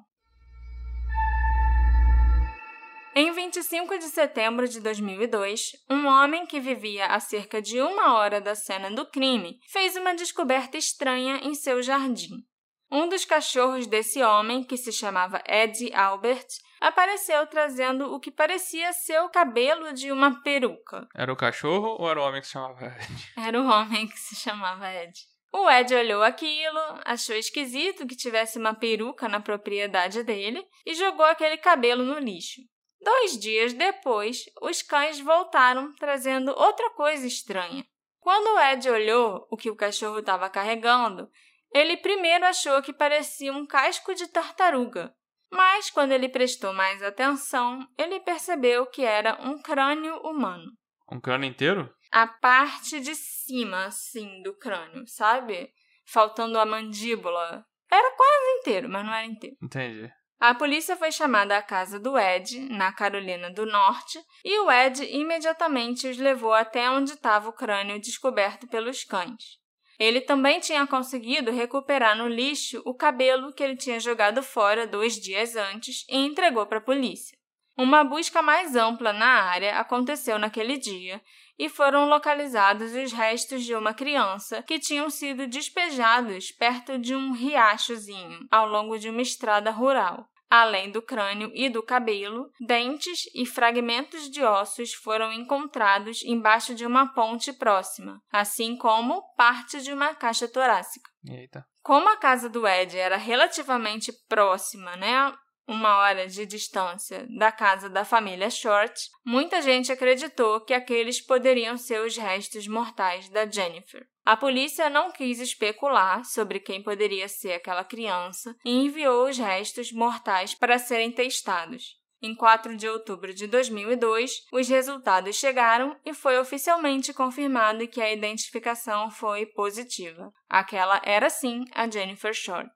[3.15, 8.41] Em 25 de setembro de 2002, um homem que vivia a cerca de uma hora
[8.41, 12.43] da cena do crime fez uma descoberta estranha em seu jardim.
[12.91, 16.47] Um dos cachorros desse homem, que se chamava Ed Albert,
[16.81, 21.07] apareceu trazendo o que parecia ser o cabelo de uma peruca.
[21.15, 23.33] Era o cachorro ou era o homem que se chamava Ed?
[23.37, 25.13] Era o homem que se chamava Ed.
[25.51, 31.25] O Ed olhou aquilo, achou esquisito que tivesse uma peruca na propriedade dele e jogou
[31.25, 32.61] aquele cabelo no lixo.
[33.03, 37.85] Dois dias depois, os cães voltaram trazendo outra coisa estranha.
[38.19, 41.29] Quando o Ed olhou o que o cachorro estava carregando,
[41.73, 45.13] ele primeiro achou que parecia um casco de tartaruga,
[45.51, 50.71] mas quando ele prestou mais atenção, ele percebeu que era um crânio humano.
[51.11, 51.93] Um crânio inteiro?
[52.11, 55.71] A parte de cima, assim, do crânio, sabe?
[56.05, 57.65] Faltando a mandíbula.
[57.91, 59.57] Era quase inteiro, mas não era inteiro.
[59.61, 60.11] Entendi.
[60.39, 65.03] A polícia foi chamada à casa do Ed, na Carolina do Norte, e o Ed
[65.05, 69.61] imediatamente os levou até onde estava o crânio descoberto pelos cães.
[69.97, 75.15] Ele também tinha conseguido recuperar no lixo o cabelo que ele tinha jogado fora dois
[75.15, 77.37] dias antes e entregou para a polícia.
[77.77, 81.21] Uma busca mais ampla na área aconteceu naquele dia
[81.57, 87.31] e foram localizados os restos de uma criança que tinham sido despejados perto de um
[87.31, 90.27] riachozinho ao longo de uma estrada rural.
[90.49, 96.85] Além do crânio e do cabelo, dentes e fragmentos de ossos foram encontrados embaixo de
[96.85, 101.09] uma ponte próxima, assim como parte de uma caixa torácica.
[101.27, 101.65] Eita.
[101.81, 105.33] Como a casa do Ed era relativamente próxima, né,
[105.67, 111.77] uma hora de distância da casa da família Short, muita gente acreditou que aqueles poderiam
[111.77, 114.05] ser os restos mortais da Jennifer.
[114.25, 119.91] A polícia não quis especular sobre quem poderia ser aquela criança e enviou os restos
[119.91, 122.01] mortais para serem testados.
[122.21, 128.13] Em 4 de outubro de 2002, os resultados chegaram e foi oficialmente confirmado que a
[128.13, 130.31] identificação foi positiva.
[130.47, 132.73] Aquela era sim a Jennifer Short.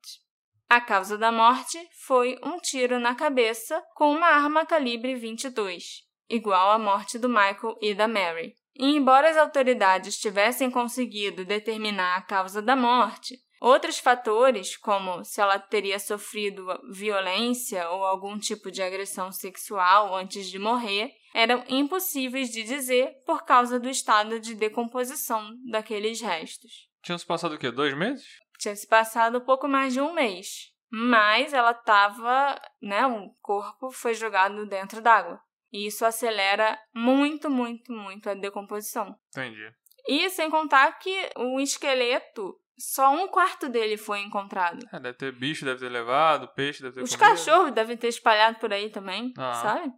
[0.70, 6.72] A causa da morte foi um tiro na cabeça com uma arma calibre 22, igual
[6.72, 8.54] à morte do Michael e da Mary.
[8.76, 15.40] E embora as autoridades tivessem conseguido determinar a causa da morte, outros fatores, como se
[15.40, 22.50] ela teria sofrido violência ou algum tipo de agressão sexual antes de morrer, eram impossíveis
[22.50, 26.88] de dizer por causa do estado de decomposição daqueles restos.
[27.02, 27.72] Tinham se passado o quê?
[27.72, 28.26] Dois meses?
[28.58, 30.72] Tinha se passado pouco mais de um mês.
[30.90, 33.06] Mas ela estava, né?
[33.06, 35.40] O corpo foi jogado dentro d'água.
[35.72, 39.14] E isso acelera muito, muito, muito a decomposição.
[39.30, 39.70] Entendi.
[40.08, 44.80] E sem contar que o esqueleto, só um quarto dele foi encontrado.
[44.94, 47.30] É, deve ter bicho, deve ter levado, peixe, deve ter Os comido.
[47.30, 49.54] cachorros devem ter espalhado por aí também, Ah.
[49.56, 49.92] sabe?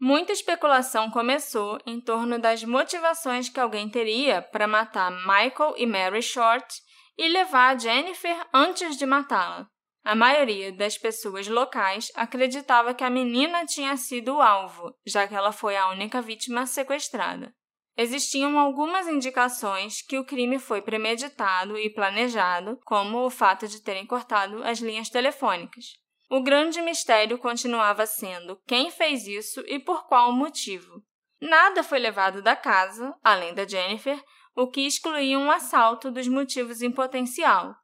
[0.00, 6.22] Muita especulação começou em torno das motivações que alguém teria para matar Michael e Mary
[6.22, 6.72] Short
[7.18, 9.66] e levar a Jennifer antes de matá-la.
[10.04, 15.34] A maioria das pessoas locais acreditava que a menina tinha sido o alvo, já que
[15.34, 17.52] ela foi a única vítima sequestrada.
[17.96, 24.06] Existiam algumas indicações que o crime foi premeditado e planejado, como o fato de terem
[24.06, 25.84] cortado as linhas telefônicas.
[26.30, 31.02] O grande mistério continuava sendo quem fez isso e por qual motivo.
[31.40, 34.22] Nada foi levado da casa, além da Jennifer,
[34.58, 37.76] o que excluía um assalto dos motivos em potencial.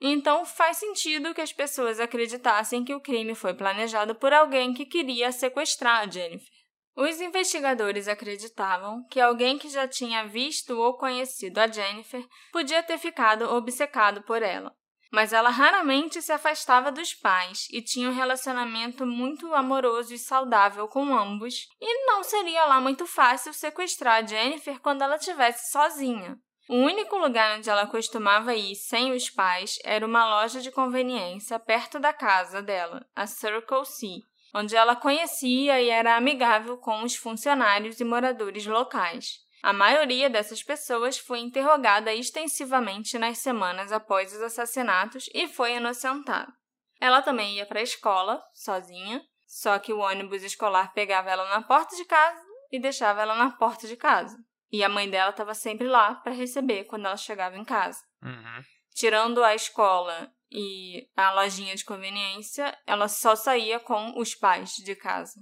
[0.00, 4.86] Então faz sentido que as pessoas acreditassem que o crime foi planejado por alguém que
[4.86, 6.48] queria sequestrar a Jennifer.
[6.94, 12.98] Os investigadores acreditavam que alguém que já tinha visto ou conhecido a Jennifer podia ter
[12.98, 14.72] ficado obcecado por ela.
[15.12, 20.88] Mas ela raramente se afastava dos pais e tinha um relacionamento muito amoroso e saudável
[20.88, 26.38] com ambos, e não seria lá muito fácil sequestrar a Jennifer quando ela estivesse sozinha.
[26.66, 31.58] O único lugar onde ela costumava ir sem os pais era uma loja de conveniência
[31.58, 34.06] perto da casa dela, a Circle C,
[34.54, 39.41] onde ela conhecia e era amigável com os funcionários e moradores locais.
[39.62, 46.52] A maioria dessas pessoas foi interrogada extensivamente nas semanas após os assassinatos e foi inocentada.
[47.00, 51.62] Ela também ia para a escola, sozinha, só que o ônibus escolar pegava ela na
[51.62, 54.36] porta de casa e deixava ela na porta de casa.
[54.70, 58.00] E a mãe dela estava sempre lá para receber quando ela chegava em casa.
[58.22, 58.62] Uhum.
[58.94, 64.96] Tirando a escola e a lojinha de conveniência, ela só saía com os pais de
[64.96, 65.40] casa.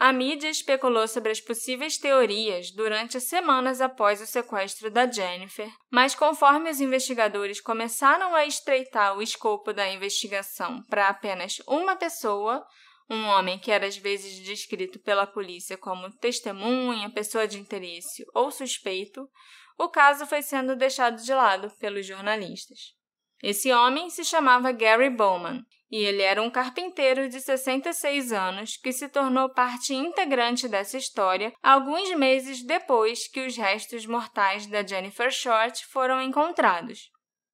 [0.00, 5.68] A mídia especulou sobre as possíveis teorias durante as semanas após o sequestro da Jennifer,
[5.90, 12.64] mas conforme os investigadores começaram a estreitar o escopo da investigação para apenas uma pessoa,
[13.10, 18.52] um homem que era às vezes descrito pela polícia como testemunha, pessoa de interesse ou
[18.52, 19.28] suspeito,
[19.76, 22.97] o caso foi sendo deixado de lado pelos jornalistas.
[23.42, 28.92] Esse homem se chamava Gary Bowman e ele era um carpinteiro de 66 anos que
[28.92, 35.30] se tornou parte integrante dessa história alguns meses depois que os restos mortais da Jennifer
[35.30, 37.10] Short foram encontrados.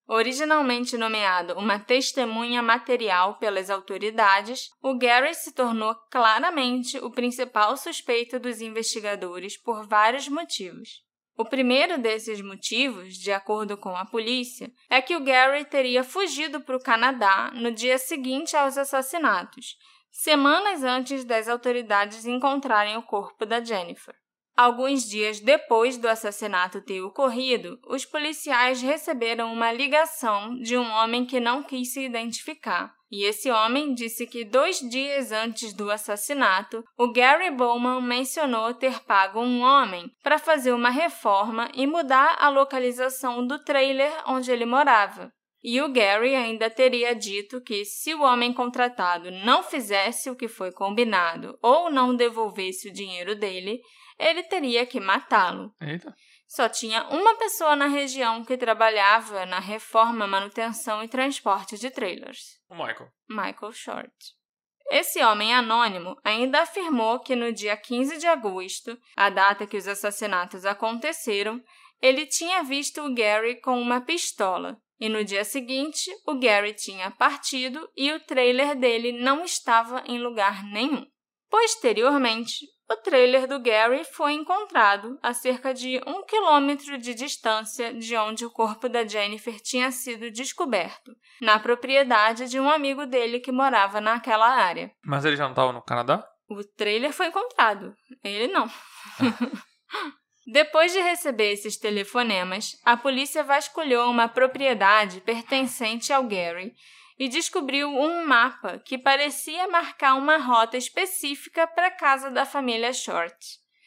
[0.06, 8.38] Originalmente nomeado uma testemunha material pelas autoridades, o Gary se tornou claramente o principal suspeito
[8.38, 11.02] dos investigadores por vários motivos.
[11.36, 16.60] O primeiro desses motivos, de acordo com a polícia, é que o Gary teria fugido
[16.60, 19.76] para o Canadá no dia seguinte aos assassinatos,
[20.12, 24.14] semanas antes das autoridades encontrarem o corpo da Jennifer.
[24.56, 31.26] Alguns dias depois do assassinato ter ocorrido, os policiais receberam uma ligação de um homem
[31.26, 32.94] que não quis se identificar.
[33.10, 39.00] E esse homem disse que dois dias antes do assassinato, o Gary Bowman mencionou ter
[39.04, 44.64] pago um homem para fazer uma reforma e mudar a localização do trailer onde ele
[44.64, 45.32] morava.
[45.62, 50.46] E o Gary ainda teria dito que se o homem contratado não fizesse o que
[50.46, 53.80] foi combinado ou não devolvesse o dinheiro dele,
[54.18, 55.72] ele teria que matá-lo.
[56.46, 62.60] Só tinha uma pessoa na região que trabalhava na reforma, manutenção e transporte de trailers:
[62.68, 63.08] O Michael.
[63.28, 64.14] Michael Short.
[64.90, 69.88] Esse homem anônimo ainda afirmou que no dia 15 de agosto, a data que os
[69.88, 71.60] assassinatos aconteceram,
[72.00, 77.10] ele tinha visto o Gary com uma pistola E no dia seguinte, o Gary tinha
[77.10, 81.04] partido e o trailer dele não estava em lugar nenhum.
[81.50, 88.16] Posteriormente, o trailer do Gary foi encontrado a cerca de um quilômetro de distância de
[88.16, 93.50] onde o corpo da Jennifer tinha sido descoberto, na propriedade de um amigo dele que
[93.50, 94.90] morava naquela área.
[95.04, 96.26] Mas ele já não estava no Canadá?
[96.48, 98.70] O trailer foi encontrado, ele não.
[100.46, 106.74] Depois de receber esses telefonemas, a polícia vasculhou uma propriedade pertencente ao Gary
[107.18, 112.92] e descobriu um mapa que parecia marcar uma rota específica para a casa da família
[112.92, 113.36] Short.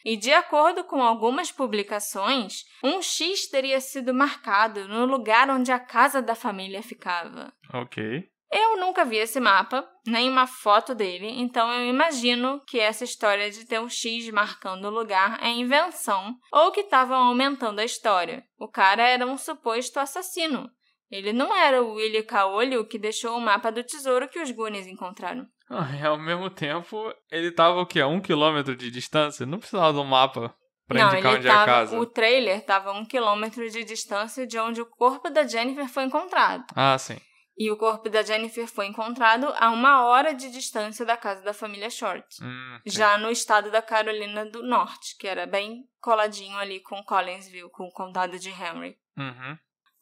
[0.05, 5.79] E de acordo com algumas publicações, um X teria sido marcado no lugar onde a
[5.79, 7.51] casa da família ficava.
[7.73, 8.29] Ok.
[8.49, 13.51] Eu nunca vi esse mapa, nem uma foto dele, então eu imagino que essa história
[13.51, 18.45] de ter um X marcando o lugar é invenção ou que estavam aumentando a história.
[18.57, 20.71] O cara era um suposto assassino.
[21.09, 24.87] Ele não era o Willy Caolho que deixou o mapa do tesouro que os Goonies
[24.87, 25.45] encontraram.
[25.69, 28.01] Ah, e ao mesmo tempo, ele tava o quê?
[28.01, 29.45] A um quilômetro de distância?
[29.45, 30.53] Não precisava um mapa
[30.87, 31.99] pra não, indicar onde é a tava, casa.
[31.99, 36.03] o trailer estava a um quilômetro de distância de onde o corpo da Jennifer foi
[36.03, 36.65] encontrado.
[36.75, 37.17] Ah, sim.
[37.57, 41.53] E o corpo da Jennifer foi encontrado a uma hora de distância da casa da
[41.53, 42.27] família Short.
[42.39, 42.79] Hum.
[42.85, 47.85] Já no estado da Carolina do Norte, que era bem coladinho ali com Collinsville, com
[47.85, 48.95] o condado de Henry.
[49.17, 49.57] Uhum.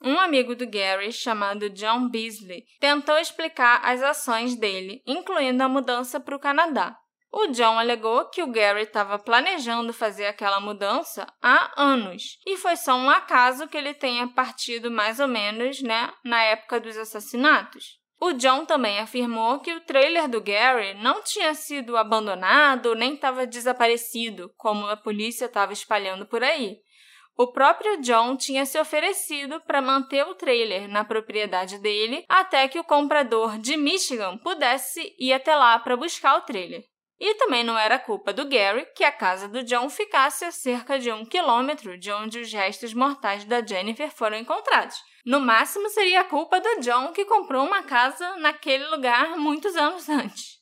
[0.05, 6.19] Um amigo do Gary, chamado John Beasley, tentou explicar as ações dele, incluindo a mudança
[6.19, 6.95] para o Canadá.
[7.31, 12.75] O John alegou que o Gary estava planejando fazer aquela mudança há anos e foi
[12.75, 17.99] só um acaso que ele tenha partido mais ou menos, né, na época dos assassinatos.
[18.21, 23.45] O John também afirmou que o trailer do Gary não tinha sido abandonado nem estava
[23.45, 26.77] desaparecido, como a polícia estava espalhando por aí.
[27.37, 32.79] O próprio John tinha se oferecido para manter o trailer na propriedade dele até que
[32.79, 36.85] o comprador de Michigan pudesse ir até lá para buscar o trailer.
[37.19, 40.97] E também não era culpa do Gary que a casa do John ficasse a cerca
[40.97, 44.97] de um quilômetro de onde os restos mortais da Jennifer foram encontrados.
[45.25, 50.07] No máximo seria a culpa do John que comprou uma casa naquele lugar muitos anos
[50.07, 50.54] antes.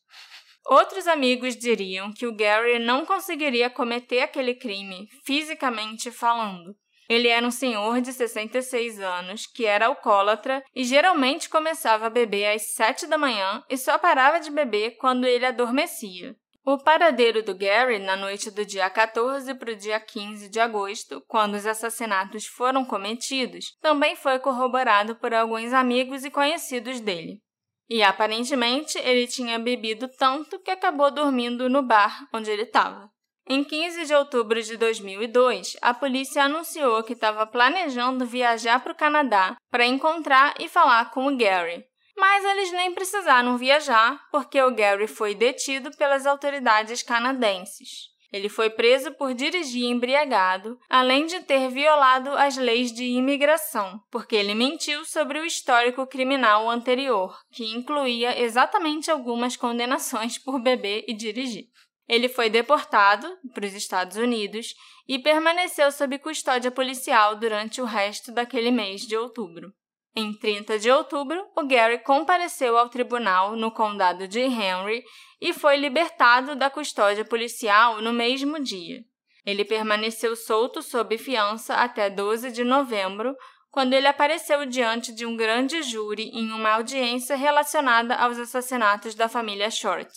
[0.65, 6.75] Outros amigos diriam que o Gary não conseguiria cometer aquele crime, fisicamente falando.
[7.09, 12.55] Ele era um senhor de 66 anos que era alcoólatra e geralmente começava a beber
[12.55, 16.35] às 7 da manhã e só parava de beber quando ele adormecia.
[16.65, 21.21] O paradeiro do Gary na noite do dia 14 para o dia 15 de agosto,
[21.27, 27.41] quando os assassinatos foram cometidos, também foi corroborado por alguns amigos e conhecidos dele.
[27.89, 33.11] E aparentemente ele tinha bebido tanto que acabou dormindo no bar onde ele estava.
[33.45, 38.95] Em 15 de outubro de 2002, a polícia anunciou que estava planejando viajar para o
[38.95, 41.83] Canadá para encontrar e falar com o Gary.
[42.15, 48.12] Mas eles nem precisaram viajar, porque o Gary foi detido pelas autoridades canadenses.
[48.33, 54.35] Ele foi preso por dirigir embriagado, além de ter violado as leis de imigração, porque
[54.35, 61.13] ele mentiu sobre o histórico criminal anterior, que incluía exatamente algumas condenações por beber e
[61.13, 61.65] dirigir.
[62.09, 64.73] Ele foi deportado para os Estados Unidos
[65.07, 69.71] e permaneceu sob custódia policial durante o resto daquele mês de outubro.
[70.15, 75.03] Em 30 de outubro, o Gary compareceu ao tribunal no condado de Henry
[75.43, 79.03] e foi libertado da custódia policial no mesmo dia.
[79.45, 83.35] Ele permaneceu solto sob fiança até 12 de novembro,
[83.69, 89.27] quando ele apareceu diante de um grande júri em uma audiência relacionada aos assassinatos da
[89.27, 90.09] família Short.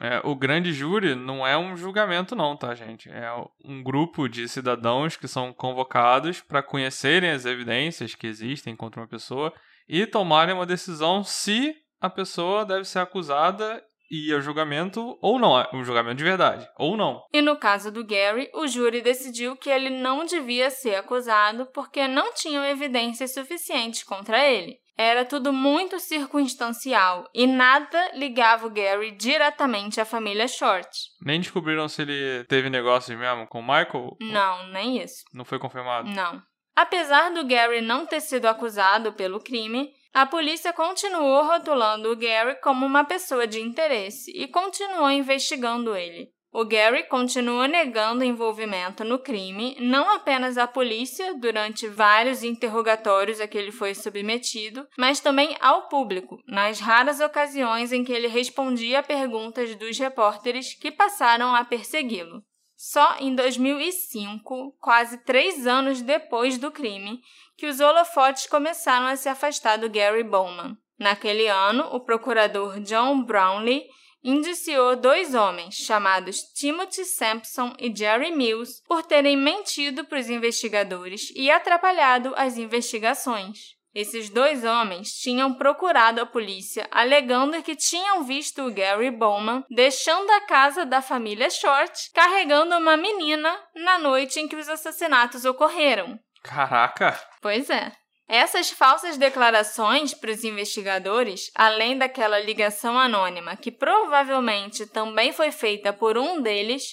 [0.00, 3.08] É, o grande júri não é um julgamento, não, tá, gente?
[3.08, 3.30] É
[3.64, 9.06] um grupo de cidadãos que são convocados para conhecerem as evidências que existem contra uma
[9.06, 9.54] pessoa
[9.88, 15.58] e tomarem uma decisão se a pessoa deve ser acusada e ao julgamento ou não,
[15.58, 17.22] é um julgamento de verdade, ou não.
[17.32, 22.06] E no caso do Gary, o júri decidiu que ele não devia ser acusado porque
[22.06, 24.78] não tinham evidências suficientes contra ele.
[24.96, 30.88] Era tudo muito circunstancial e nada ligava o Gary diretamente à família Short.
[31.20, 34.16] Nem descobriram se ele teve negócios mesmo com o Michael?
[34.20, 35.24] Não, nem isso.
[35.32, 36.08] Não foi confirmado?
[36.10, 36.40] Não.
[36.76, 42.54] Apesar do Gary não ter sido acusado pelo crime, a polícia continuou rotulando o Gary
[42.62, 46.32] como uma pessoa de interesse e continuou investigando ele.
[46.52, 53.48] O Gary continua negando envolvimento no crime, não apenas à polícia durante vários interrogatórios a
[53.48, 59.00] que ele foi submetido, mas também ao público, nas raras ocasiões em que ele respondia
[59.00, 62.40] a perguntas dos repórteres que passaram a persegui-lo.
[62.76, 67.20] Só em 2005, quase três anos depois do crime,
[67.56, 70.76] que os holofotes começaram a se afastar do Gary Bowman.
[70.98, 73.84] Naquele ano, o procurador John Brownlee
[74.22, 81.30] indiciou dois homens, chamados Timothy Sampson e Jerry Mills, por terem mentido para os investigadores
[81.36, 83.74] e atrapalhado as investigações.
[83.94, 90.28] Esses dois homens tinham procurado a polícia alegando que tinham visto o Gary Bowman deixando
[90.32, 96.18] a casa da família Short carregando uma menina na noite em que os assassinatos ocorreram.
[96.44, 97.18] Caraca!
[97.40, 97.90] Pois é.
[98.28, 105.92] Essas falsas declarações para os investigadores, além daquela ligação anônima que provavelmente também foi feita
[105.92, 106.84] por um deles,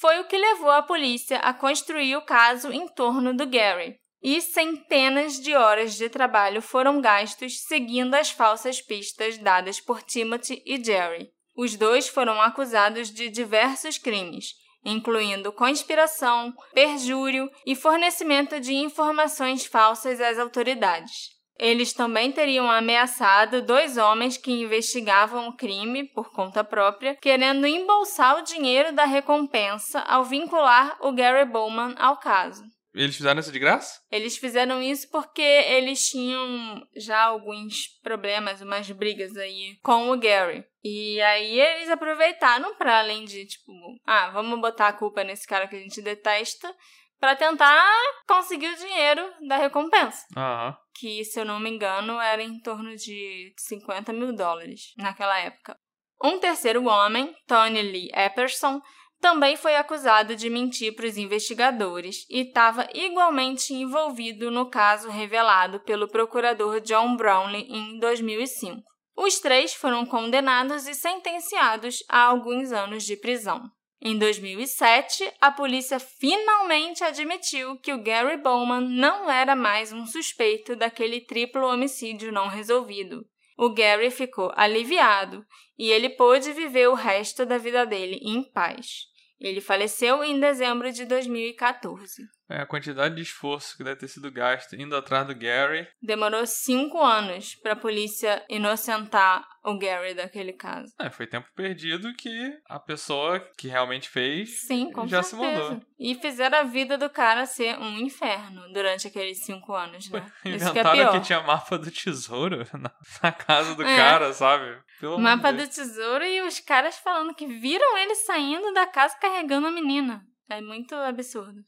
[0.00, 3.96] foi o que levou a polícia a construir o caso em torno do Gary.
[4.22, 10.62] E centenas de horas de trabalho foram gastos seguindo as falsas pistas dadas por Timothy
[10.66, 11.30] e Jerry.
[11.56, 14.54] Os dois foram acusados de diversos crimes,
[14.84, 21.38] incluindo conspiração, perjúrio e fornecimento de informações falsas às autoridades.
[21.58, 28.38] Eles também teriam ameaçado dois homens que investigavam o crime por conta própria, querendo embolsar
[28.38, 32.62] o dinheiro da recompensa ao vincular o Gary Bowman ao caso.
[32.94, 34.00] Eles fizeram isso de graça?
[34.10, 40.64] Eles fizeram isso porque eles tinham já alguns problemas, umas brigas aí com o Gary.
[40.82, 43.72] E aí eles aproveitaram para além de, tipo,
[44.06, 46.72] ah, vamos botar a culpa nesse cara que a gente detesta,
[47.18, 47.92] para tentar
[48.26, 50.24] conseguir o dinheiro da recompensa.
[50.36, 50.76] Aham.
[50.94, 55.76] Que, se eu não me engano, era em torno de 50 mil dólares naquela época.
[56.22, 58.80] Um terceiro homem, Tony Lee Epperson,
[59.20, 65.80] também foi acusado de mentir para os investigadores e estava igualmente envolvido no caso revelado
[65.80, 68.82] pelo procurador John Brownlee em 2005.
[69.20, 73.68] Os três foram condenados e sentenciados a alguns anos de prisão.
[74.00, 80.76] Em 2007, a polícia finalmente admitiu que o Gary Bowman não era mais um suspeito
[80.76, 83.26] daquele triplo homicídio não resolvido.
[83.58, 85.44] O Gary ficou aliviado
[85.76, 89.06] e ele pôde viver o resto da vida dele em paz.
[89.40, 92.22] Ele faleceu em dezembro de 2014.
[92.50, 95.86] É, a quantidade de esforço que deve ter sido gasto indo atrás do Gary.
[96.02, 100.92] Demorou cinco anos para a polícia inocentar o Gary daquele caso.
[100.98, 105.52] É, foi tempo perdido que a pessoa que realmente fez Sim, com já certeza.
[105.52, 105.82] se mandou.
[105.98, 110.20] E fizeram a vida do cara ser um inferno durante aqueles cinco anos, né?
[110.44, 112.90] Isso que é Inventaram que tinha mapa do tesouro na,
[113.22, 113.96] na casa do É.
[113.96, 114.78] cara, sabe?
[115.00, 119.68] Pelo Mapa do tesouro e os caras falando que viram ele saindo da casa carregando
[119.68, 120.22] a menina.
[120.50, 121.60] É muito absurdo.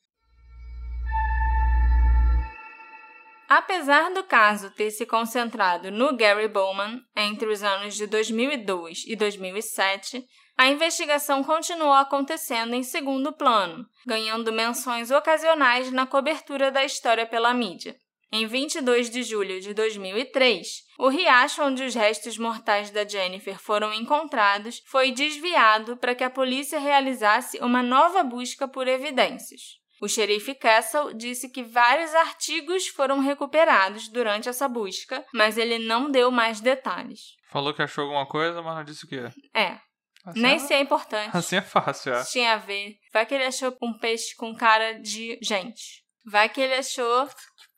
[3.53, 9.17] Apesar do caso ter se concentrado no Gary Bowman entre os anos de 2002 e
[9.17, 10.25] 2007,
[10.57, 17.53] a investigação continuou acontecendo em segundo plano, ganhando menções ocasionais na cobertura da história pela
[17.53, 17.97] mídia.
[18.31, 23.93] Em 22 de julho de 2003, o riacho onde os restos mortais da Jennifer foram
[23.93, 29.80] encontrados foi desviado para que a polícia realizasse uma nova busca por evidências.
[30.01, 36.11] O xerife Castle disse que vários artigos foram recuperados durante essa busca, mas ele não
[36.11, 37.37] deu mais detalhes.
[37.51, 39.17] Falou que achou alguma coisa, mas não disse o que.
[39.55, 39.79] É,
[40.25, 41.37] Assim nem é, se é importante.
[41.37, 42.25] Assim é fácil, é.
[42.25, 42.97] Tinha a ver.
[43.13, 46.05] Vai que ele achou um peixe com cara de gente.
[46.25, 47.29] Vai que ele achou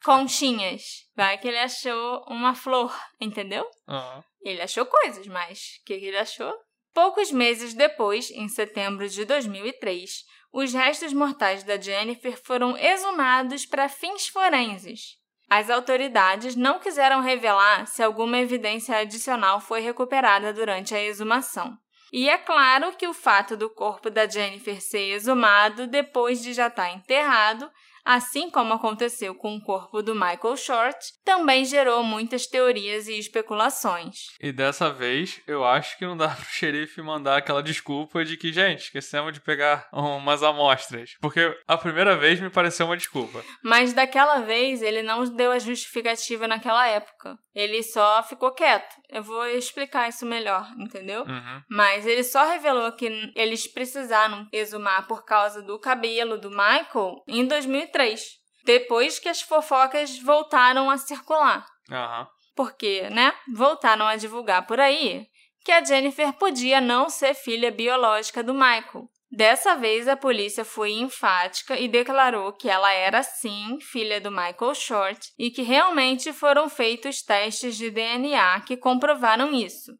[0.04, 0.82] conchinhas.
[1.14, 3.64] Vai que ele achou uma flor, entendeu?
[3.88, 4.24] Aham.
[4.42, 6.52] Ele achou coisas, mas o que que ele achou?
[6.92, 10.10] Poucos meses depois, em setembro de 2003,
[10.52, 15.16] os restos mortais da Jennifer foram exumados para fins forenses.
[15.48, 21.76] As autoridades não quiseram revelar se alguma evidência adicional foi recuperada durante a exumação.
[22.12, 26.66] E é claro que o fato do corpo da Jennifer ser exumado depois de já
[26.66, 27.70] estar enterrado,
[28.04, 34.26] assim como aconteceu com o corpo do Michael Short, também gerou muitas teorias e especulações.
[34.40, 38.52] E dessa vez, eu acho que não dá pro xerife mandar aquela desculpa de que,
[38.52, 41.16] gente, esquecemos de pegar umas amostras.
[41.20, 43.44] Porque a primeira vez me pareceu uma desculpa.
[43.62, 47.38] Mas daquela vez ele não deu a justificativa naquela época.
[47.54, 48.94] Ele só ficou quieto.
[49.10, 51.22] Eu vou explicar isso melhor, entendeu?
[51.22, 51.62] Uhum.
[51.70, 57.46] Mas ele só revelou que eles precisaram exumar por causa do cabelo do Michael em
[57.92, 58.24] 2003,
[58.64, 61.66] depois que as fofocas voltaram a circular.
[61.90, 62.26] Aham.
[62.54, 65.26] Porque, né, voltaram a divulgar por aí
[65.64, 69.08] que a Jennifer podia não ser filha biológica do Michael.
[69.30, 74.74] Dessa vez, a polícia foi enfática e declarou que ela era sim filha do Michael
[74.74, 79.92] Short e que realmente foram feitos testes de DNA que comprovaram isso.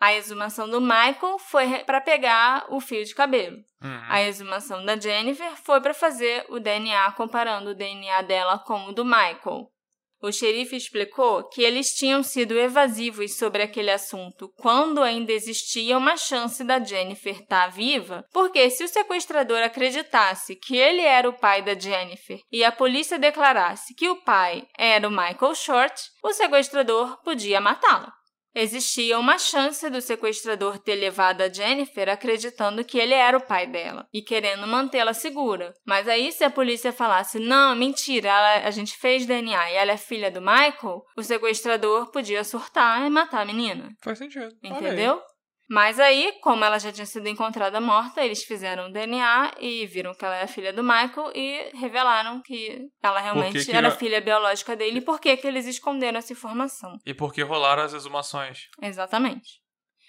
[0.00, 3.56] A exumação do Michael foi para pegar o fio de cabelo.
[3.82, 4.00] Uhum.
[4.08, 8.92] A exumação da Jennifer foi para fazer o DNA comparando o DNA dela com o
[8.92, 9.68] do Michael.
[10.20, 16.16] O xerife explicou que eles tinham sido evasivos sobre aquele assunto quando ainda existia uma
[16.16, 21.38] chance da Jennifer estar tá viva, porque se o sequestrador acreditasse que ele era o
[21.38, 26.32] pai da Jennifer e a polícia declarasse que o pai era o Michael Short, o
[26.32, 28.12] sequestrador podia matá-la.
[28.54, 33.66] Existia uma chance do sequestrador ter levado a Jennifer acreditando que ele era o pai
[33.66, 35.74] dela e querendo mantê-la segura.
[35.86, 39.92] Mas aí, se a polícia falasse, não, mentira, ela, a gente fez DNA e ela
[39.92, 43.90] é filha do Michael, o sequestrador podia surtar e matar a menina.
[44.02, 44.54] Faz sentido.
[44.62, 45.20] Entendeu?
[45.68, 50.14] Mas aí, como ela já tinha sido encontrada morta, eles fizeram o DNA e viram
[50.14, 53.96] que ela é filha do Michael e revelaram que ela realmente que que era ela-
[53.96, 56.96] filha biológica dele e por que que eles esconderam essa informação.
[57.04, 58.60] E por que rolaram as exumações?
[58.80, 59.60] Exatamente.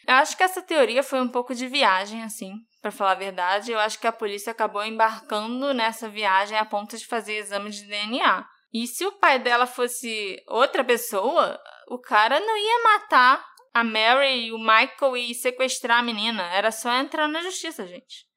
[0.08, 3.72] Eu acho que essa teoria foi um pouco de viagem, assim, pra falar a verdade.
[3.72, 7.84] Eu acho que a polícia acabou embarcando nessa viagem a ponto de fazer exame de
[7.86, 8.46] DNA.
[8.74, 13.46] E se o pai dela fosse outra pessoa, o cara não ia matar
[13.80, 16.44] a Mary e o Michael e sequestrar a menina.
[16.54, 18.30] Era só entrar na justiça, gente.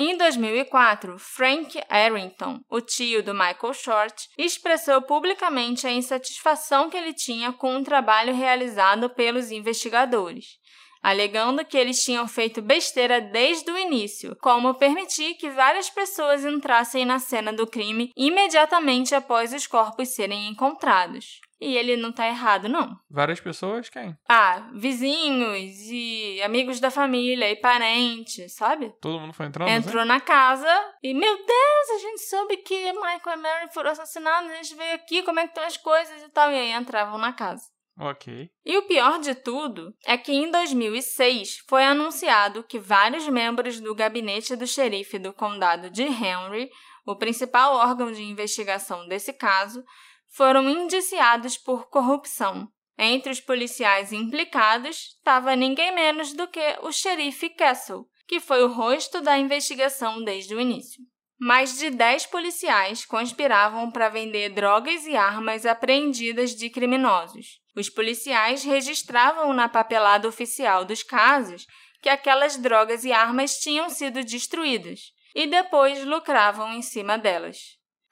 [0.00, 7.12] Em 2004, Frank Arrington, o tio do Michael Short, expressou publicamente a insatisfação que ele
[7.12, 10.56] tinha com o trabalho realizado pelos investigadores,
[11.02, 17.04] alegando que eles tinham feito besteira desde o início, como permitir que várias pessoas entrassem
[17.04, 21.40] na cena do crime imediatamente após os corpos serem encontrados.
[21.60, 22.96] E ele não tá errado, não.
[23.10, 24.16] Várias pessoas, quem?
[24.28, 28.92] Ah, vizinhos e amigos da família e parentes, sabe?
[29.00, 29.68] Todo mundo foi entrando?
[29.68, 30.68] Entrou na casa
[31.02, 34.94] e, meu Deus, a gente soube que Michael e Mary foram assassinados, a gente veio
[34.94, 36.52] aqui, como é que estão as coisas e tal.
[36.52, 37.64] E aí entravam na casa.
[38.00, 38.48] Ok.
[38.64, 43.94] E o pior de tudo é que em 2006 foi anunciado que vários membros do
[43.94, 46.70] gabinete do xerife do condado de Henry,
[47.04, 49.82] o principal órgão de investigação desse caso,
[50.28, 52.68] foram indiciados por corrupção.
[52.96, 58.72] Entre os policiais implicados estava ninguém menos do que o xerife Castle, que foi o
[58.72, 61.02] rosto da investigação desde o início.
[61.40, 67.60] Mais de 10 policiais conspiravam para vender drogas e armas apreendidas de criminosos.
[67.76, 71.64] Os policiais registravam na papelada oficial dos casos
[72.02, 77.58] que aquelas drogas e armas tinham sido destruídas e depois lucravam em cima delas.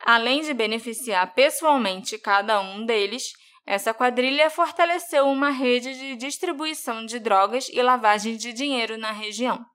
[0.05, 3.33] Além de beneficiar pessoalmente cada um deles,
[3.67, 9.67] essa quadrilha fortaleceu uma rede de distribuição de drogas e lavagem de dinheiro na região.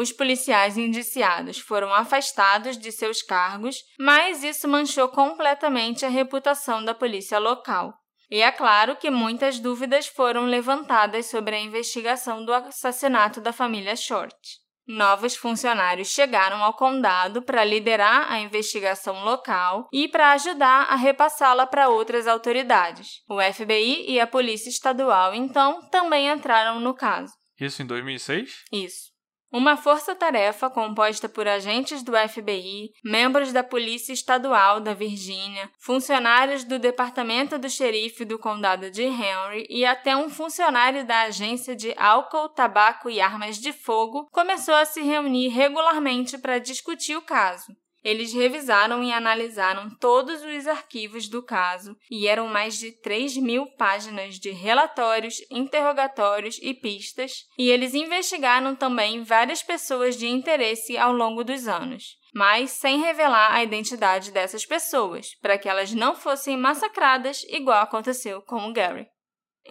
[0.00, 6.94] Os policiais indiciados foram afastados de seus cargos, mas isso manchou completamente a reputação da
[6.94, 7.92] polícia local.
[8.30, 13.94] E é claro que muitas dúvidas foram levantadas sobre a investigação do assassinato da família
[13.94, 14.34] Short.
[14.88, 21.66] Novos funcionários chegaram ao condado para liderar a investigação local e para ajudar a repassá-la
[21.66, 23.20] para outras autoridades.
[23.28, 27.34] O FBI e a Polícia Estadual, então, também entraram no caso.
[27.60, 28.64] Isso em 2006?
[28.72, 29.09] Isso.
[29.52, 36.78] Uma força-tarefa composta por agentes do FBI, membros da Polícia Estadual da Virgínia, funcionários do
[36.78, 42.48] Departamento do Xerife do Condado de Henry e até um funcionário da Agência de Álcool,
[42.50, 47.74] Tabaco e Armas de Fogo começou a se reunir regularmente para discutir o caso.
[48.02, 53.66] Eles revisaram e analisaram todos os arquivos do caso e eram mais de 3 mil
[53.76, 61.12] páginas de relatórios, interrogatórios e pistas, e eles investigaram também várias pessoas de interesse ao
[61.12, 66.56] longo dos anos, mas sem revelar a identidade dessas pessoas, para que elas não fossem
[66.56, 69.06] massacradas igual aconteceu com o Gary.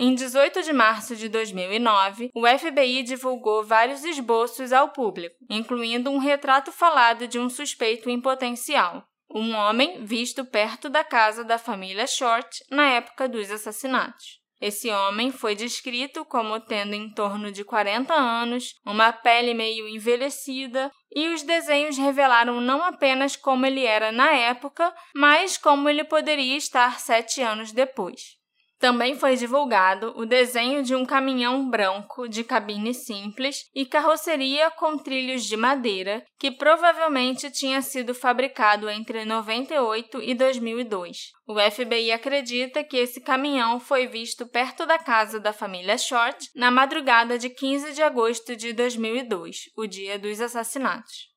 [0.01, 6.19] Em 18 de março de 2009, o FBI divulgou vários esboços ao público, incluindo um
[6.19, 12.07] retrato falado de um suspeito em potencial, um homem visto perto da casa da família
[12.07, 14.39] Short na época dos assassinatos.
[14.61, 20.89] Esse homem foi descrito como tendo em torno de 40 anos, uma pele meio envelhecida,
[21.13, 26.55] e os desenhos revelaram não apenas como ele era na época, mas como ele poderia
[26.55, 28.38] estar sete anos depois.
[28.79, 34.97] Também foi divulgado o desenho de um caminhão branco de cabine simples e carroceria com
[34.97, 41.17] trilhos de madeira, que provavelmente tinha sido fabricado entre 98 e 2002.
[41.45, 46.71] O FBI acredita que esse caminhão foi visto perto da casa da família Short na
[46.71, 51.28] madrugada de 15 de agosto de 2002, o dia dos assassinatos.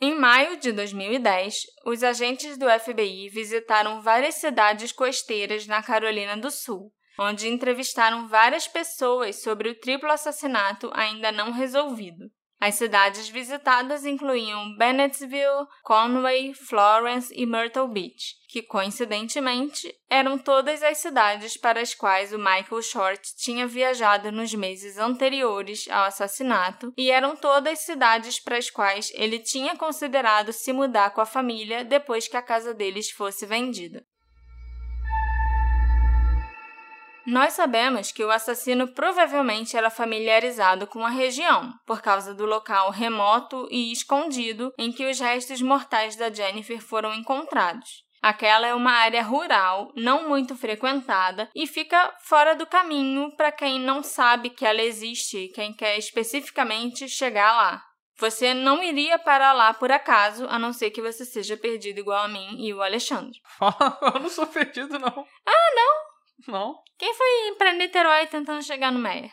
[0.00, 6.50] Em maio de 2010, os agentes do FBI visitaram várias cidades costeiras na Carolina do
[6.50, 12.24] Sul, onde entrevistaram várias pessoas sobre o triplo assassinato ainda não resolvido.
[12.66, 20.96] As cidades visitadas incluíam Bennettsville, Conway, Florence e Myrtle Beach, que coincidentemente eram todas as
[20.96, 27.10] cidades para as quais o Michael Short tinha viajado nos meses anteriores ao assassinato e
[27.10, 32.26] eram todas cidades para as quais ele tinha considerado se mudar com a família depois
[32.26, 34.02] que a casa deles fosse vendida.
[37.26, 42.90] Nós sabemos que o assassino provavelmente era familiarizado com a região, por causa do local
[42.90, 48.04] remoto e escondido em que os restos mortais da Jennifer foram encontrados.
[48.22, 53.78] Aquela é uma área rural, não muito frequentada e fica fora do caminho para quem
[53.78, 57.82] não sabe que ela existe e quem quer especificamente chegar lá.
[58.18, 62.24] Você não iria para lá por acaso, a não ser que você seja perdido igual
[62.24, 63.38] a mim e o Alexandre.
[64.14, 65.26] Eu não sou perdido, não.
[65.46, 66.03] Ah, não?
[66.46, 66.78] Não.
[66.98, 69.30] Quem foi para Niterói tentando chegar no Meia?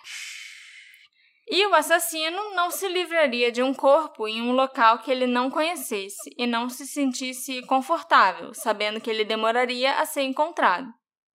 [1.48, 5.52] E o assassino não se livraria de um corpo em um local que ele não
[5.52, 10.88] conhecesse e não se sentisse confortável, sabendo que ele demoraria a ser encontrado.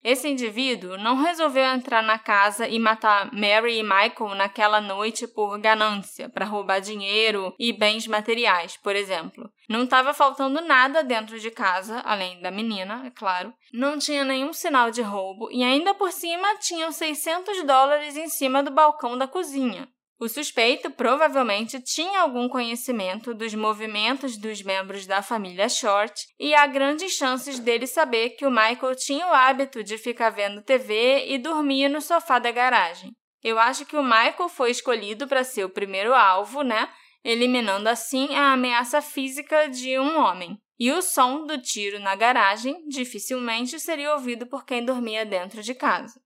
[0.07, 5.59] Esse indivíduo não resolveu entrar na casa e matar Mary e Michael naquela noite por
[5.59, 9.51] ganância, para roubar dinheiro e bens materiais, por exemplo.
[9.69, 13.53] Não estava faltando nada dentro de casa, além da menina, é claro.
[13.73, 18.63] Não tinha nenhum sinal de roubo e ainda por cima tinham 600 dólares em cima
[18.63, 19.89] do balcão da cozinha.
[20.19, 26.67] O suspeito provavelmente tinha algum conhecimento dos movimentos dos membros da família Short e há
[26.67, 31.37] grandes chances dele saber que o Michael tinha o hábito de ficar vendo TV e
[31.37, 33.13] dormir no sofá da garagem.
[33.43, 36.89] Eu acho que o Michael foi escolhido para ser o primeiro alvo, né?
[37.23, 40.57] Eliminando assim a ameaça física de um homem.
[40.79, 45.75] E o som do tiro na garagem dificilmente seria ouvido por quem dormia dentro de
[45.75, 46.19] casa.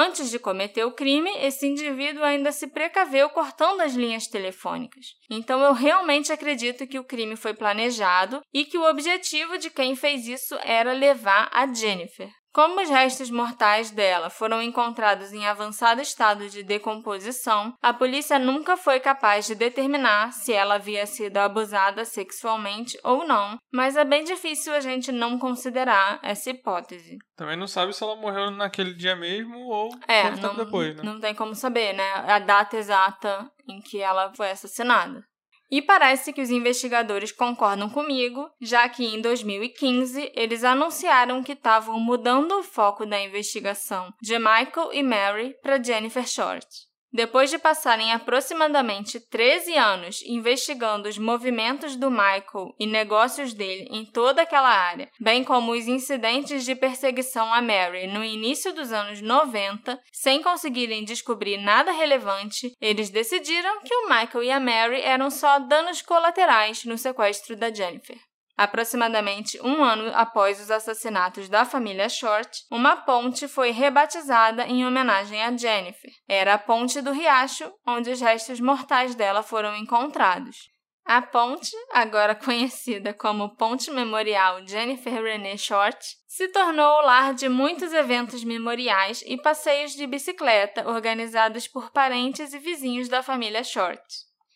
[0.00, 5.06] Antes de cometer o crime, esse indivíduo ainda se precaveu cortando as linhas telefônicas.
[5.28, 9.96] Então eu realmente acredito que o crime foi planejado e que o objetivo de quem
[9.96, 12.30] fez isso era levar a Jennifer.
[12.52, 18.76] Como os restos mortais dela foram encontrados em avançado estado de decomposição, a polícia nunca
[18.76, 24.24] foi capaz de determinar se ela havia sido abusada sexualmente ou não, mas é bem
[24.24, 27.18] difícil a gente não considerar essa hipótese.
[27.36, 31.02] Também não sabe se ela morreu naquele dia mesmo ou é, não, depois, né?
[31.04, 32.12] Não tem como saber, né?
[32.26, 35.22] A data exata em que ela foi assassinada.
[35.70, 42.00] E parece que os investigadores concordam comigo, já que em 2015 eles anunciaram que estavam
[42.00, 46.87] mudando o foco da investigação de Michael e Mary para Jennifer Short.
[47.12, 54.04] Depois de passarem aproximadamente 13 anos investigando os movimentos do Michael e negócios dele em
[54.04, 59.22] toda aquela área, bem como os incidentes de perseguição a Mary no início dos anos
[59.22, 65.30] 90, sem conseguirem descobrir nada relevante, eles decidiram que o Michael e a Mary eram
[65.30, 68.27] só danos colaterais no sequestro da Jennifer.
[68.58, 75.40] Aproximadamente um ano após os assassinatos da família Short, uma ponte foi rebatizada em homenagem
[75.40, 76.10] a Jennifer.
[76.28, 80.56] Era a Ponte do Riacho, onde os restos mortais dela foram encontrados.
[81.06, 87.48] A ponte, agora conhecida como Ponte Memorial Jennifer Renee Short, se tornou o lar de
[87.48, 94.02] muitos eventos memoriais e passeios de bicicleta organizados por parentes e vizinhos da família Short.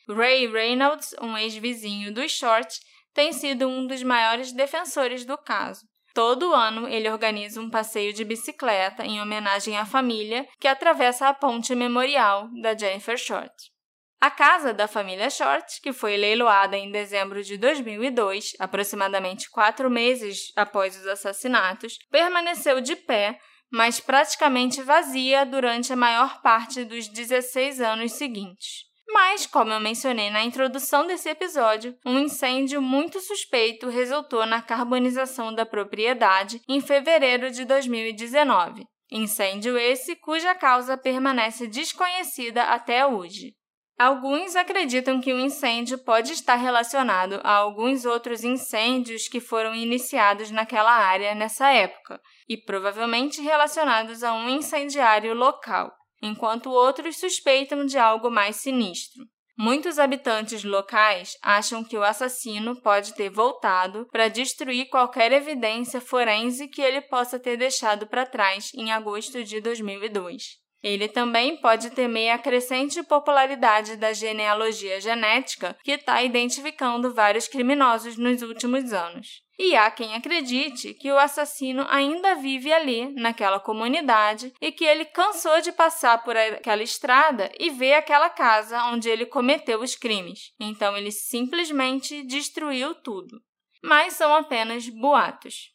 [0.08, 2.80] Ray Reynolds, um ex-vizinho dos Short,
[3.14, 5.82] tem sido um dos maiores defensores do caso.
[6.14, 11.34] Todo ano ele organiza um passeio de bicicleta em homenagem à família que atravessa a
[11.34, 13.72] ponte memorial da Jennifer Short.
[14.20, 20.52] A casa da família Short, que foi leiloada em dezembro de 2002, aproximadamente quatro meses
[20.54, 23.38] após os assassinatos, permaneceu de pé,
[23.68, 28.91] mas praticamente vazia durante a maior parte dos 16 anos seguintes.
[29.12, 35.54] Mas, como eu mencionei na introdução desse episódio, um incêndio muito suspeito resultou na carbonização
[35.54, 38.86] da propriedade em fevereiro de 2019.
[39.10, 43.52] Incêndio esse cuja causa permanece desconhecida até hoje.
[43.98, 50.50] Alguns acreditam que o incêndio pode estar relacionado a alguns outros incêndios que foram iniciados
[50.50, 55.92] naquela área nessa época, e provavelmente relacionados a um incendiário local
[56.22, 59.24] enquanto outros suspeitam de algo mais sinistro.
[59.58, 66.68] Muitos habitantes locais acham que o assassino pode ter voltado para destruir qualquer evidência forense
[66.68, 70.61] que ele possa ter deixado para trás em agosto de 2002.
[70.82, 78.16] Ele também pode temer a crescente popularidade da genealogia genética, que está identificando vários criminosos
[78.16, 79.42] nos últimos anos.
[79.58, 85.04] E há quem acredite que o assassino ainda vive ali, naquela comunidade, e que ele
[85.04, 90.52] cansou de passar por aquela estrada e ver aquela casa onde ele cometeu os crimes.
[90.58, 93.40] Então ele simplesmente destruiu tudo.
[93.84, 95.70] Mas são apenas boatos.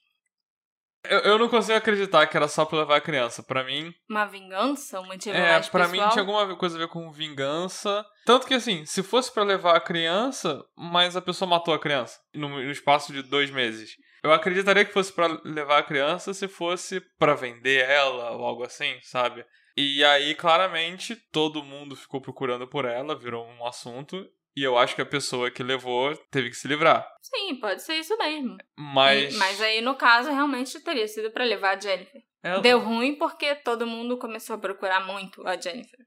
[1.03, 3.41] Eu, eu não consigo acreditar que era só pra levar a criança.
[3.43, 3.93] Pra mim.
[4.09, 4.99] Uma vingança?
[4.99, 8.05] Um motivo É, pra mim tinha alguma coisa a ver com vingança.
[8.25, 12.19] Tanto que, assim, se fosse pra levar a criança, mas a pessoa matou a criança
[12.33, 13.95] no, no espaço de dois meses.
[14.23, 18.63] Eu acreditaria que fosse pra levar a criança se fosse pra vender ela ou algo
[18.63, 19.45] assim, sabe?
[19.77, 24.27] E aí, claramente, todo mundo ficou procurando por ela, virou um assunto.
[24.57, 27.07] E eu acho que a pessoa que levou teve que se livrar.
[27.21, 28.57] Sim, pode ser isso mesmo.
[28.75, 29.35] Mas.
[29.35, 32.19] E- mas aí, no caso, realmente teria sido pra levar a Jennifer.
[32.41, 35.99] ela- Deu ruim porque todo mundo começou a procurar muito a Jennifer.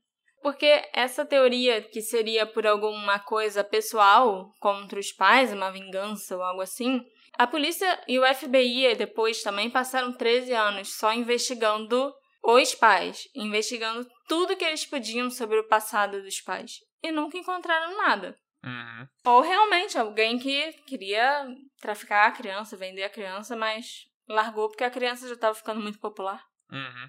[0.43, 6.43] Porque essa teoria que seria por alguma coisa pessoal contra os pais, uma vingança ou
[6.43, 7.01] algo assim,
[7.39, 14.05] a polícia e o FBI depois também passaram 13 anos só investigando os pais, investigando
[14.27, 16.73] tudo que eles podiam sobre o passado dos pais
[17.03, 18.37] e nunca encontraram nada.
[18.65, 19.09] Uhum.
[19.25, 21.47] Ou realmente alguém que queria
[21.81, 25.99] traficar a criança, vender a criança, mas largou porque a criança já estava ficando muito
[25.99, 26.45] popular.
[26.71, 27.09] Uhum.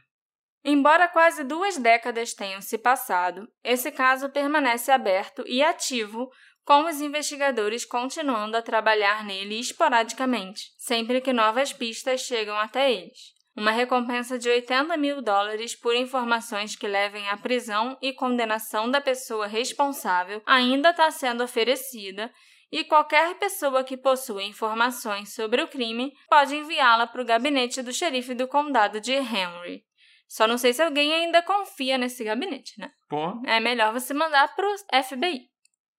[0.64, 6.32] Embora quase duas décadas tenham se passado, esse caso permanece aberto e ativo,
[6.64, 13.34] com os investigadores continuando a trabalhar nele esporadicamente, sempre que novas pistas chegam até eles.
[13.56, 19.02] Uma recompensa de 80 mil dólares por informações que levem à prisão e condenação da
[19.02, 22.32] pessoa responsável ainda está sendo oferecida,
[22.72, 27.92] e qualquer pessoa que possua informações sobre o crime pode enviá-la para o gabinete do
[27.92, 29.84] xerife do condado de Henry.
[30.26, 32.90] Só não sei se alguém ainda confia nesse gabinete, né?
[33.10, 34.74] Pô, É melhor você mandar pro
[35.04, 35.52] FBI.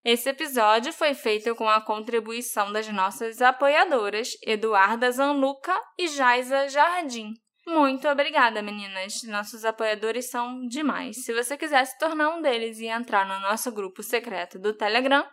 [0.03, 7.35] Esse episódio foi feito com a contribuição das nossas apoiadoras Eduarda Zanluca e Jaisa Jardim.
[7.67, 9.23] Muito obrigada, meninas.
[9.25, 11.25] Nossos apoiadores são demais.
[11.25, 15.25] Se você quiser se tornar um deles e entrar no nosso grupo secreto do Telegram,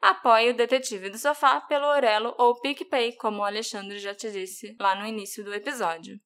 [0.00, 4.76] apoie o Detetive do Sofá pelo Orelo ou PicPay, como o Alexandre já te disse
[4.78, 6.16] lá no início do episódio.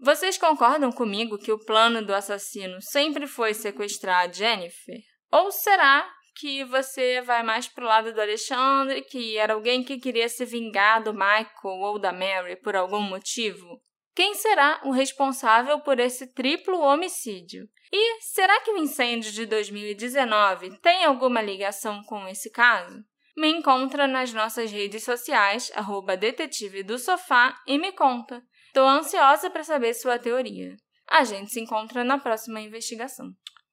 [0.00, 5.00] Vocês concordam comigo que o plano do assassino sempre foi sequestrar a Jennifer?
[5.30, 10.28] Ou será que você vai mais pro lado do Alexandre, que era alguém que queria
[10.28, 13.82] se vingar do Michael ou da Mary por algum motivo?
[14.18, 17.68] Quem será o responsável por esse triplo homicídio?
[17.92, 22.98] E será que o incêndio de 2019 tem alguma ligação com esse caso?
[23.36, 28.42] Me encontra nas nossas redes sociais, arroba detetive do sofá, e me conta.
[28.74, 30.74] Tô ansiosa para saber sua teoria.
[31.08, 33.30] A gente se encontra na próxima investigação.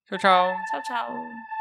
[0.08, 0.56] tchau, tchau.
[0.70, 1.55] Tchau, tchau.